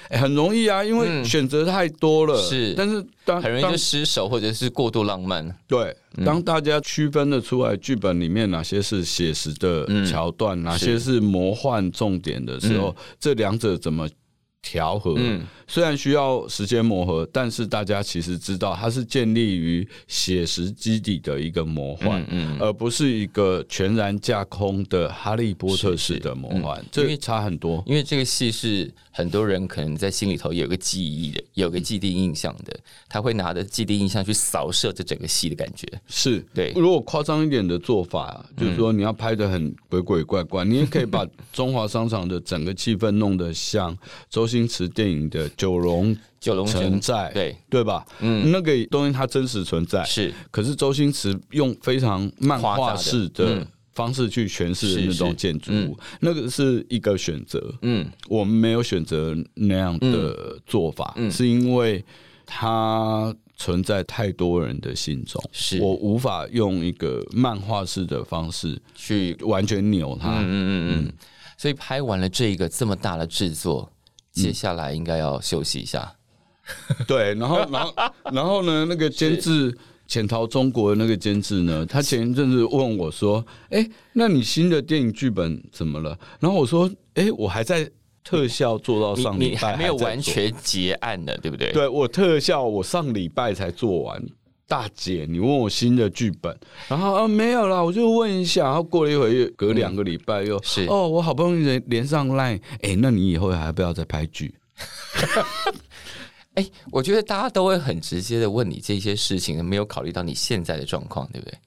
[0.10, 2.42] 很容易啊，因为选择太多了。
[2.42, 5.48] 是，但是当很容易就失手，或者是过度浪漫。
[5.68, 5.96] 对，
[6.26, 14.08] 当大家区分的出来剧本里面哪些是写实的桥段，哪些是魔幻重点的时候，这两者怎么？
[14.62, 15.16] 调和，
[15.70, 27.82] 虽然需要时间磨合，但是大家其实知道，它是建立于写实基底的一个魔幻，嗯而不是一个全然架空的哈利波特式的魔幻，这差很多。
[27.86, 35.88] 因为这个戏是很多人可能在心里头有个记忆的，有个既定印象的，他会拿着既定印象去扫射这整个戏的感觉。
[36.08, 36.74] 是对。
[36.76, 43.98] 如果夸张一点的做法，就是说你要拍的很鬼鬼怪怪，你也可以把中华商场的整个气氛弄得像
[44.30, 44.50] 周。
[44.50, 47.56] 星驰电影的九龙九龙存在，对。
[47.70, 48.06] 对吧？
[48.22, 57.62] 嗯，那个东西它真实存在是，可是周星驰用非常漫画式的方式去诠释那种建筑物，那个是一个选择。
[57.82, 62.04] 嗯，我们没有选择那样的做法，是因为
[62.46, 65.82] 它存在太多人的心中，是。
[65.82, 70.40] 我无法用一个漫画式的方式去完全扭它。
[70.40, 71.14] 嗯嗯嗯，
[71.58, 73.92] 所以拍完了这一个这么大的制作。
[74.32, 76.14] 接下来应该要休息一下，
[77.08, 77.94] 对，然后，然后，
[78.32, 78.86] 然后呢？
[78.88, 79.76] 那个监制
[80.08, 81.86] 潜逃中国的那个监制呢？
[81.86, 87.90] 他前一阵子问我说：“哎，那你新的电影剧本怎么了？”然后我说：“哎，我还在
[88.24, 94.24] 特效做到上礼拜，没有完全结案的，对不对？”对，我特效我上礼拜才做完。
[94.70, 96.56] 大姐，你问我新的剧本，
[96.88, 104.54] 然后啊没有啦，我就问一下，然后过了一会又，隔两个礼拜又是哦，我好不容易连连上 line，哎，那你以后还要不要再拍剧？
[106.54, 111.58] 哎，我觉得大家都会很直接的问你这些事情，没有考虑到你现在的状况，对不对？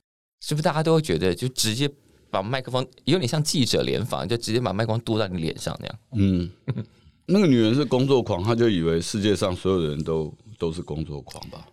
[0.41, 1.91] 是不是大家都会觉得就直接
[2.31, 5.99] 把麦克风有点像记者联访，就直接把麦克风嘟在你脸上那样？
[6.15, 6.51] 嗯，
[7.27, 11.67] 那个女人是工作狂，她就以为世界上所有的人都都是工作狂吧。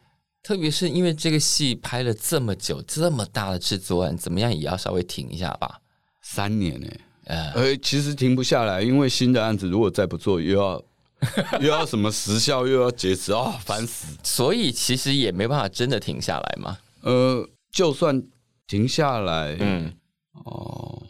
[0.49, 5.79] 特别是因为这个戏拍了这么久，这么大的制作案，怎么样也要稍微停一下吧？
[6.23, 6.87] 三年呢，
[7.53, 10.83] 呃，其实停不下来，因为新的案子如果再不做，又要
[11.61, 14.17] 又要什么时效，又要截止啊，烦死！
[14.23, 16.79] 所以其实也没办法真的停下来嘛。
[17.01, 18.19] 呃，就算
[18.65, 19.93] 停下来，嗯，
[20.45, 21.03] 哦，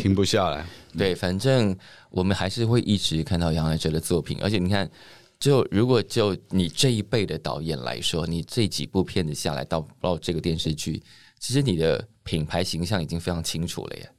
[0.00, 0.66] 停不下来。
[0.98, 1.76] 对，反正
[2.10, 4.90] 我们还是会一直看到杨爱哲的作品，而且你看。
[5.38, 11.02] 就如果就你这一辈的导演来说，你这几部片子下来到到这个电视剧，
[11.38, 14.10] 其实你的品牌形象已经非常清楚了耶。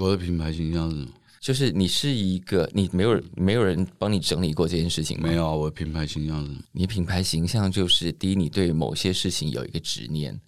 [0.00, 1.08] 我的品牌形象是什么？
[1.40, 5.28] 就是你是一个，你没有没有人帮你整理过这件事情吗？
[5.28, 6.58] 没有，我的品牌形象是什么？
[6.72, 10.38] 你品牌形象就是第一，你对某些事情有一个执念，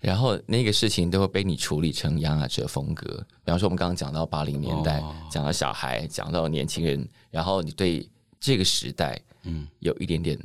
[0.00, 3.26] 然后那个事情都会被你处理成杨雅哲风格。
[3.44, 8.08] 比方说，我们刚刚讲到八零年代，讲到小孩，讲到年轻人，然后你对
[8.38, 10.38] 这个时代，嗯，有一点点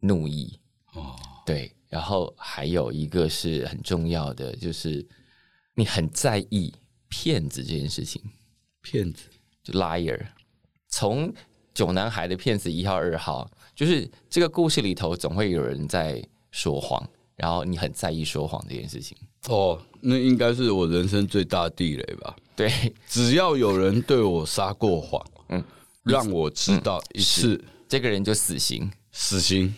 [0.00, 0.58] 怒意。
[0.92, 5.06] 哦，对，然后还有一个是很重要的，就是
[5.74, 6.72] 你很在意
[7.08, 8.22] 骗子这件事情，
[8.82, 9.24] 骗子。
[9.62, 10.18] 就 liar，
[10.88, 11.32] 从
[11.74, 19.16] 九男孩的骗子一号二号，就是这个故事里头总会有人在说谎，然后你很在意说谎这件事情。
[19.48, 22.34] 哦，那应该是我人生最大地雷吧？
[22.56, 22.70] 对，
[23.06, 25.62] 只要有人对我撒过谎，嗯，
[26.04, 29.74] 让我知道一次，这个人就死刑，死刑，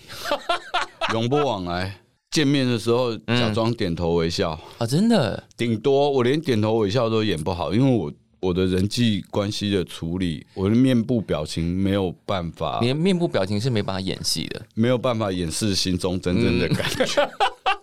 [1.15, 1.99] 永不往来。
[2.31, 8.13] 见面的时候假装点头微笑啊，真的，顶多我连点头微笑都演不好，因为我。
[8.43, 17.31] 我的人际关系的处理，我的面部表情没有办法，你的面部表情是没办法演戏的，没有办法掩饰心中真正的感觉。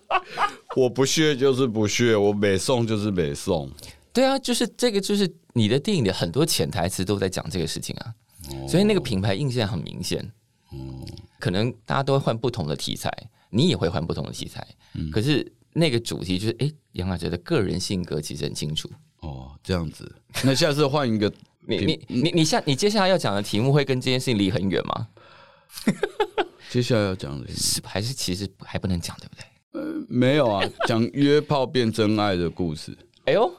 [0.75, 3.71] 我不屑就是不屑，我美送就是美送。
[4.11, 8.11] 对啊，就是这个，就是你的电影的很多潜台词都在讲这个事情啊，
[8.67, 10.19] 所以那个品牌印象很明显。
[10.71, 11.05] 嗯，
[11.39, 13.11] 可能大家都会换不同的题材，
[13.49, 14.65] 你也会换不同的题材，
[15.11, 18.89] 可是那个主题就是，哎，杨雅哲的个人性格其实很清楚。
[19.21, 21.31] 哦，这样子，那下次换一个。
[21.69, 25.07] 你你你你下你接下来要讲的题目会跟这件事情离很远吗？
[26.71, 29.43] 接下来要讲的是还是其实还不能讲，对不对？
[29.73, 32.97] 呃，没有啊，讲约炮变真爱的故事。
[33.25, 33.53] 哎呦，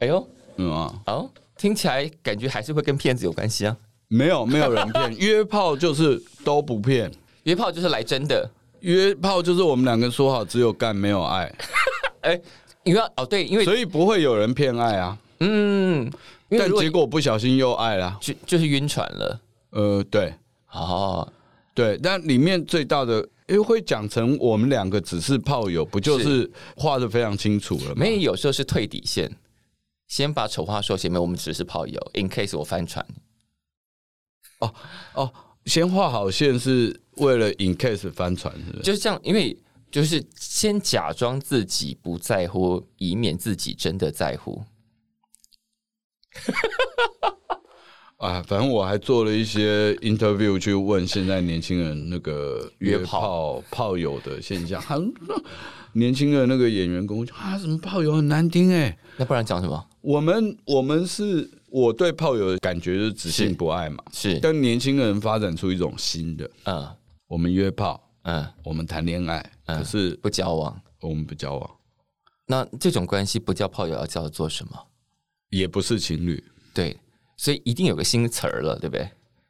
[0.00, 3.74] 哎呦，嗯啊，哦，听起来感觉还是会跟骗子有关系啊。
[4.08, 7.10] 没有，没有人骗， 约炮就是都不骗，
[7.44, 8.48] 约炮就是来真的，
[8.80, 11.52] 约炮就是我们两个说好只有干没有爱。
[12.22, 12.40] 哎。
[12.86, 16.08] 因为哦对，因为所以不会有人骗爱啊，嗯，
[16.48, 19.40] 但结果不小心又爱了，就就是晕船了。
[19.70, 20.32] 呃，对，
[20.70, 21.26] 哦，
[21.74, 27.94] 对，但里面最大的，因为会讲成我们两个只是炮友，不就是画的非常清楚了？
[27.96, 29.28] 没有，有时候是退底线，
[30.06, 33.04] 先把丑话说前面，我们只是炮友，in case 我翻船。
[34.60, 34.74] 哦
[35.14, 35.32] 哦，
[35.64, 38.82] 先画好线是为了 in case 翻船，是不是？
[38.82, 39.56] 就是这样，因为。
[39.88, 44.62] 就是先假装自己不在乎，以免自己真的在乎。
[48.18, 54.82] 啊，反正我还做了一些 interview 去问现在年轻人那个约炮炮友的现象。
[54.82, 55.10] 很
[55.94, 58.98] 年轻的那个演员跟我讲啊，什么炮友很难听哎。
[59.16, 59.88] 那不然讲什么？
[60.02, 64.02] 我们我们是我对炮友的感觉就是只信不爱嘛。
[64.10, 66.88] 是，但年轻人发展出一种新的，嗯，
[67.26, 68.02] 我们约炮。
[68.22, 70.74] 嗯，我们谈恋爱，可是不交往。
[71.02, 71.70] 我们不交往，
[72.46, 74.72] 那这种关系不叫炮友，要叫做什么？
[75.50, 76.42] 也不是情侣。
[76.72, 76.98] 对，
[77.36, 79.08] 所以一定有个新词儿了，对不对？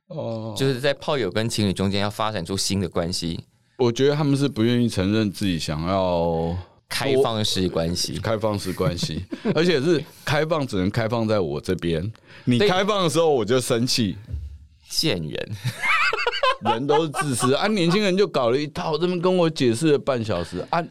[0.08, 3.44] 哦，就是在炮友跟情侣中间要发展出新的关系。
[3.78, 6.54] 我觉得他们是不愿意承认自己想要
[6.88, 9.24] 开放式关系，开放式关系，
[9.54, 12.12] 而且是开放只能开放在我这边。
[12.44, 14.16] 你开放的时候我就生气，
[14.88, 15.56] 贱人。
[16.64, 17.66] 人都是自私啊！
[17.66, 20.82] 年轻人就搞了一套，这么跟我解释了半小时啊！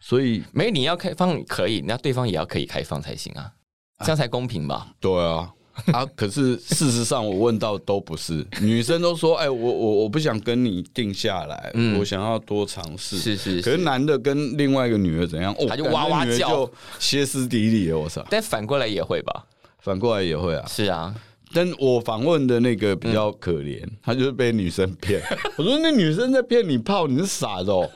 [0.00, 3.52] 所以没你要开放可以，那对方也要可以开放才行啊，
[4.00, 4.88] 这样才公平吧？
[4.98, 5.52] 对啊，
[5.92, 6.06] 啊！
[6.14, 13.62] 可是事实上我问到都不是， 女生都说：“哎，我我我不想跟你定下来，我想要多尝试。”是是。
[13.62, 15.54] 可是男的跟另外一个女的怎样？
[15.68, 18.24] 他就哇哇叫，就歇斯底里我操！
[18.30, 19.44] 但反过来也会吧？
[19.80, 20.66] 反过来也会啊？
[20.68, 21.14] 是啊。
[21.52, 25.20] 但我访问的那个比较可怜，他就是被女生骗。
[25.58, 27.90] 我说那女生在骗你泡，你是傻的哦。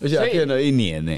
[0.00, 1.16] 而且骗了一年呢。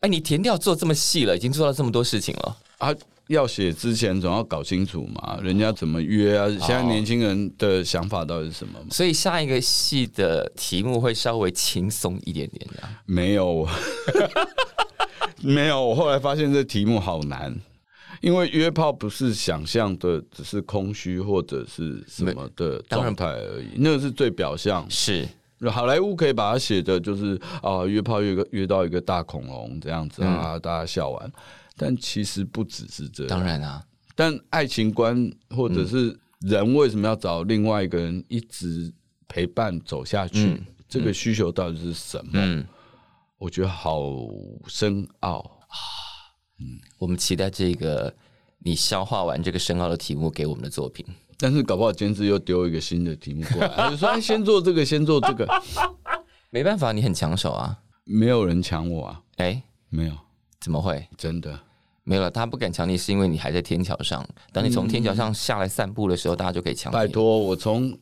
[0.00, 2.94] 哎，你填掉做这么细了，已经做到这么多事情了啊！
[3.28, 6.48] 要写之前总要搞清楚嘛，人家怎么约啊？
[6.60, 8.78] 现在年轻人的想法到底是什么？
[8.90, 12.82] 所以下一个戏的题目会稍微轻松一点点的。
[13.06, 13.66] 没有，
[15.40, 15.84] 没有。
[15.84, 17.54] 我后来发现这题目好难。
[18.20, 24.86] 因为约炮不是想象的，只是空虚或者是什么的状态而已，那个是最表象。
[24.88, 25.28] 是
[25.70, 31.32] 好莱坞可以把它写的，就是啊，约炮约个约到一个大恐龙这样子啊，大家笑完。
[31.76, 33.28] 但其实不只是这样。
[33.28, 38.92] 当然啊，但爱情观或者是人为什么要找另外一个人一直
[39.28, 42.32] 陪伴走下去，这个需求到底是什么？
[42.34, 42.66] 嗯，
[43.38, 44.00] 我觉得好
[44.66, 45.76] 深奥啊。
[46.60, 48.14] 嗯，我们期待这个
[48.58, 51.04] 你消化完这个深奥的题目给我们的作品。
[51.36, 55.44] 但是搞不好监制又丢一个新的题目过来， 就说先做这个，先做这个。
[56.50, 59.20] 没办法，你很抢手啊，没有人抢我啊。
[59.38, 60.16] 哎，没有，
[60.64, 61.06] 怎么会？
[61.18, 61.60] 真的
[62.04, 62.30] 没有了。
[62.30, 64.26] 他不敢抢你，是因为你还在天桥上。
[64.50, 66.90] 等你从天桥上下来散步的时候，大家就可以抢。
[66.90, 67.94] 拜托，我从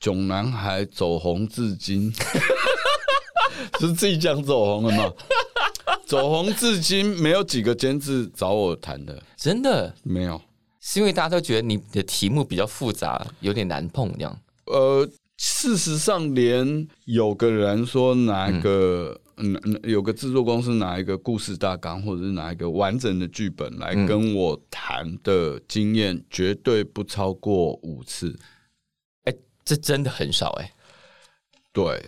[0.00, 2.10] 囧男孩走红至今，
[3.78, 5.12] 是自己讲走红了吗？
[6.08, 10.40] 走红至今，没有几个监制找我谈的，真的没有。
[10.80, 14.40] 是因为大家都觉得你的题目比较复杂，有点难碰这样。
[14.64, 15.06] 呃，
[15.36, 28.38] 事实上，连有个人说拿一个，嗯，有个制作公司拿一个故事大纲，或者是拿一个完整的剧本来跟我谈的经验，绝对不超过五次。
[29.24, 29.34] 哎，
[29.64, 30.72] 这真的很少哎。
[31.72, 32.02] 对，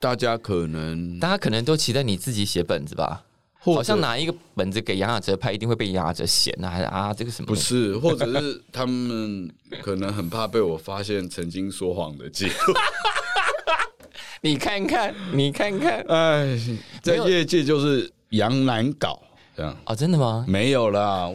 [0.00, 3.24] 大家可能，大家可能都期待你自己写本子吧。
[3.60, 6.68] 好像拿一个本子给杨雅哲拍，一定会被杨雅哲嫌啊？
[6.68, 7.14] 还是啊？
[7.14, 7.46] 这个什么？
[7.46, 9.48] 不是，或者是他们
[9.80, 12.52] 可能很怕被我发现曾经说谎的记录。
[14.42, 16.58] 你看看，你看看，哎，
[17.02, 19.20] 在业界就是杨难搞
[19.56, 19.94] 这样啊？
[19.94, 20.44] 真的吗？
[20.48, 21.30] 没有啦，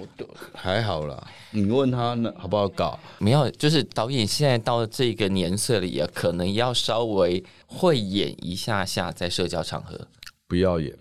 [0.54, 1.26] 还好啦。
[1.52, 3.00] 你问他呢，好不好搞？
[3.20, 10.08] 没有，就是导演现在到这个年岁了，也可能要稍微会演一下下，在社交场合。
[10.48, 10.94] 不要演，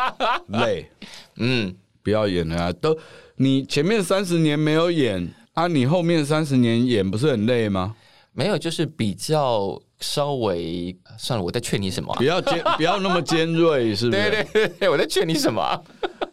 [0.48, 0.90] 累，
[1.36, 2.72] 嗯，不要演了啊！
[2.72, 2.96] 都
[3.36, 7.94] 你前面三十年没有演啊，你后面三十年演不是很累吗？
[8.32, 12.14] 没有，就是比较稍微算了，我在劝你什么？
[12.16, 14.30] 不要尖， 不要那么尖锐，是不是？
[14.30, 15.82] 对对对，我在劝你什么？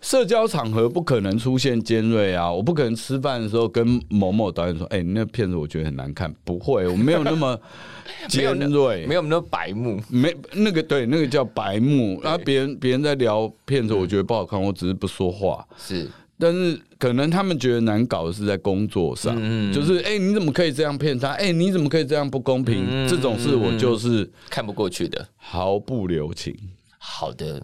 [0.01, 2.51] 社交场合不可能出现尖锐啊！
[2.51, 7.57] 我不可能吃饭的时候跟某某导演说：“哎，你那片子我觉得很难看。”不会，我没有那么
[8.28, 12.20] 尖锐，没有那么白目，没那个对，那个叫白目。
[12.22, 15.66] 然后别人别人在聊片子，我觉得不好看，我只是不说话。
[15.78, 21.32] 是，但是可能他们觉得难搞的是在工作上，嗯就是哎，你怎么可以这样骗他？
[21.32, 23.06] 哎，你怎么可以这样不公平？
[23.10, 26.58] 这种事我就是看不过去的，毫不留情。
[26.97, 27.62] 好的。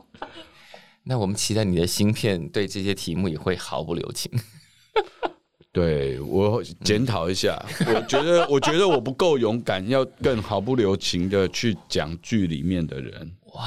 [1.04, 4.30] 那我们期待你的芯片对这些题目也会毫不留情。
[5.72, 7.58] 对我检讨一下，
[7.94, 13.32] 我觉得我觉得我不够勇敢，要更毫不留情的去讲剧里面的人。
[13.54, 13.64] 哇，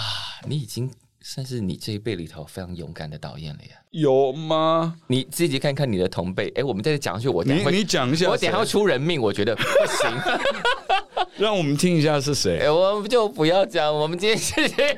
[0.48, 0.88] 你已经
[1.22, 3.80] 算是你这一辈里头非常勇敢的导演了呀？
[3.94, 4.96] 有吗？
[5.06, 6.50] 你自己看看你的同辈。
[6.56, 10.12] 哎，我们再讲下去，我你你讲一下，我等下要出人命，我觉得不行。
[11.38, 12.68] 让我们听一下是谁？
[12.70, 13.96] 我们就不要讲。
[13.96, 14.98] 我们今天谢谢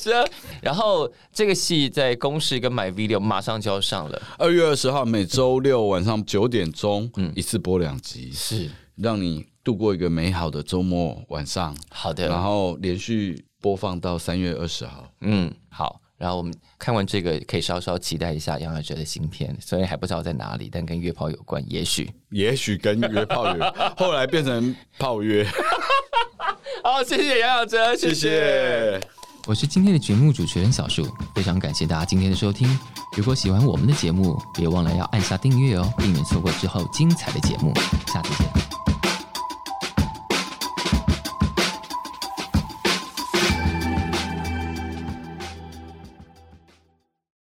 [0.00, 0.26] 这。
[0.62, 4.20] 然后这个戏在公视跟 My Video 马上就要上了。
[4.38, 11.76] 二月二十号，每周六晚上九点钟，嗯，一次播两集，是让你度过一个美好的周末晚上。
[11.90, 12.26] 好的。
[12.26, 15.10] 然后连续播放到三月二十号。
[15.20, 16.00] 嗯，好。
[16.20, 25.46] 然后我们看完这个，可以稍稍期待一下杨雅哲的新片，虽然还不知道在哪里，但跟约炮有关，也许，也许跟约炮有， 后来变成炮约。
[26.84, 29.00] 好，谢谢杨雅哲，谢谢。
[29.46, 32.68] 我是今天的节目主持人小树，非常感谢大家今天的收听。
[33.16, 37.72] 如果喜欢我们的节目，别忘了要按下订阅哦，避免错过之后精彩的节目。
[38.06, 38.99] 下次见。